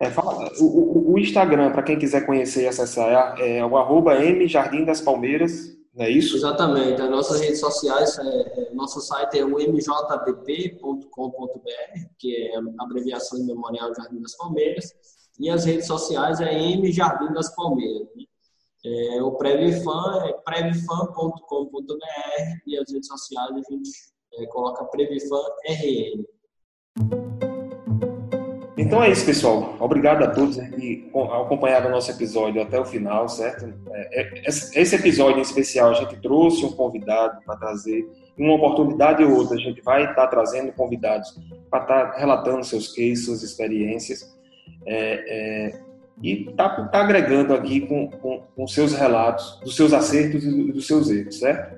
É, 0.00 0.10
fala, 0.10 0.48
o, 0.60 1.12
o, 1.12 1.18
Instagram, 1.18 1.72
para 1.72 1.82
quem 1.82 1.98
quiser 1.98 2.24
conhecer 2.24 2.62
e 2.62 2.68
acessar, 2.68 3.36
é, 3.40 3.58
é 3.58 3.66
o 3.66 3.76
arroba 3.76 4.14
M 4.24 4.46
Jardim 4.46 4.84
das 4.84 5.00
Palmeiras, 5.00 5.76
não 5.98 6.06
é 6.06 6.10
isso? 6.10 6.36
Exatamente. 6.36 7.02
As 7.02 7.10
nossas 7.10 7.40
redes 7.40 7.58
sociais, 7.58 8.16
é, 8.20 8.68
é 8.68 8.72
nosso 8.72 9.00
site 9.00 9.36
é 9.40 9.44
o 9.44 9.58
mjbp.com.br, 9.58 11.08
que 12.16 12.36
é 12.36 12.56
a 12.56 12.62
abreviação 12.84 13.40
de 13.40 13.46
Memorial 13.46 13.92
Jardim 13.92 14.22
das 14.22 14.36
Palmeiras, 14.36 14.94
e 15.40 15.50
as 15.50 15.64
redes 15.64 15.88
sociais 15.88 16.40
é 16.40 16.54
M 16.54 16.92
Jardim 16.92 17.32
das 17.32 17.52
Palmeiras. 17.52 18.06
Né? 18.14 18.22
É, 18.84 19.20
o 19.22 19.32
Previfan 19.32 20.24
é 20.24 20.32
previfan.com.br 20.34 21.42
e 22.64 22.78
as 22.78 22.92
redes 22.92 23.08
sociais 23.08 23.50
a 23.50 23.72
gente 23.72 23.90
é, 24.34 24.46
coloca 24.46 24.84
Previfan 24.84 25.42
RN. 25.66 27.27
Então 28.78 29.02
é 29.02 29.10
isso, 29.10 29.26
pessoal. 29.26 29.76
Obrigado 29.80 30.22
a 30.22 30.28
todos 30.28 30.56
que 30.56 31.10
acompanharam 31.12 31.88
o 31.88 31.90
nosso 31.90 32.12
episódio 32.12 32.62
até 32.62 32.78
o 32.78 32.84
final, 32.84 33.28
certo? 33.28 33.74
É, 33.90 34.20
é, 34.22 34.48
esse 34.48 34.94
episódio 34.94 35.38
em 35.38 35.42
especial 35.42 35.90
a 35.90 35.94
gente 35.94 36.16
trouxe 36.20 36.64
um 36.64 36.70
convidado 36.70 37.40
para 37.44 37.56
trazer. 37.56 38.06
Uma 38.38 38.54
oportunidade 38.54 39.24
ou 39.24 39.34
outra, 39.34 39.56
a 39.56 39.60
gente 39.60 39.82
vai 39.82 40.08
estar 40.08 40.28
trazendo 40.28 40.70
convidados 40.72 41.36
para 41.68 41.82
estar 41.82 42.10
relatando 42.12 42.64
seus 42.64 42.94
cases, 42.94 43.24
suas 43.24 43.42
experiências. 43.42 44.32
É, 44.86 45.72
é, 45.74 45.80
e 46.22 46.48
está 46.48 46.68
tá 46.86 47.00
agregando 47.00 47.52
aqui 47.54 47.80
com, 47.80 48.08
com, 48.08 48.42
com, 48.54 48.66
seus 48.68 48.92
relatos, 48.92 49.58
dos 49.64 49.74
seus 49.74 49.92
acertos 49.92 50.44
e 50.44 50.72
dos 50.72 50.86
seus 50.86 51.10
erros, 51.10 51.38
certo? 51.40 51.77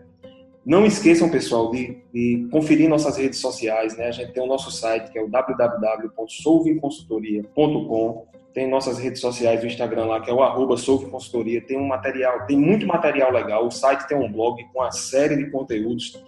Não 0.70 0.86
esqueçam, 0.86 1.28
pessoal, 1.28 1.70
de, 1.72 1.98
de, 2.14 2.46
conferir 2.52 2.88
nossas 2.88 3.16
redes 3.16 3.40
sociais, 3.40 3.96
né? 3.96 4.06
A 4.06 4.12
gente 4.12 4.32
tem 4.32 4.40
o 4.40 4.46
nosso 4.46 4.70
site, 4.70 5.10
que 5.10 5.18
é 5.18 5.20
o 5.20 5.28
www.solvingconsultoria.com. 5.28 8.28
Tem 8.54 8.70
nossas 8.70 8.96
redes 8.96 9.20
sociais, 9.20 9.64
o 9.64 9.66
Instagram 9.66 10.04
lá, 10.04 10.20
que 10.20 10.30
é 10.30 10.32
o 10.32 10.40
arroba 10.40 10.76
Solvingconsultoria. 10.76 11.60
Tem 11.60 11.76
um 11.76 11.88
material, 11.88 12.46
tem 12.46 12.56
muito 12.56 12.86
material 12.86 13.32
legal. 13.32 13.66
O 13.66 13.70
site 13.72 14.06
tem 14.06 14.16
um 14.16 14.30
blog 14.30 14.62
com 14.72 14.78
uma 14.78 14.92
série 14.92 15.36
de 15.36 15.50
conteúdos. 15.50 16.22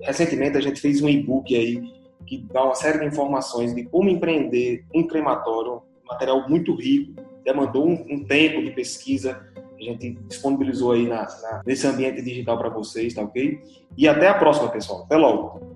Recentemente 0.00 0.56
a 0.56 0.62
gente 0.62 0.80
fez 0.80 1.02
um 1.02 1.08
e-book 1.10 1.54
aí 1.54 1.82
que 2.26 2.38
dá 2.50 2.64
uma 2.64 2.74
série 2.74 2.98
de 2.98 3.04
informações 3.04 3.74
de 3.74 3.84
como 3.84 4.08
empreender 4.08 4.86
um 4.94 5.06
crematório, 5.06 5.82
material 6.08 6.48
muito 6.48 6.74
rico, 6.74 7.12
demandou 7.44 7.86
um, 7.86 8.06
um 8.08 8.24
tempo 8.24 8.62
de 8.62 8.70
pesquisa, 8.70 9.51
a 9.88 9.92
gente 9.92 10.12
disponibilizou 10.28 10.92
aí 10.92 11.06
na, 11.06 11.22
na, 11.22 11.62
nesse 11.66 11.86
ambiente 11.86 12.22
digital 12.22 12.58
para 12.58 12.68
vocês, 12.68 13.14
tá 13.14 13.22
ok? 13.22 13.60
E 13.96 14.08
até 14.08 14.28
a 14.28 14.34
próxima, 14.34 14.68
pessoal. 14.68 15.04
Até 15.04 15.16
logo. 15.16 15.71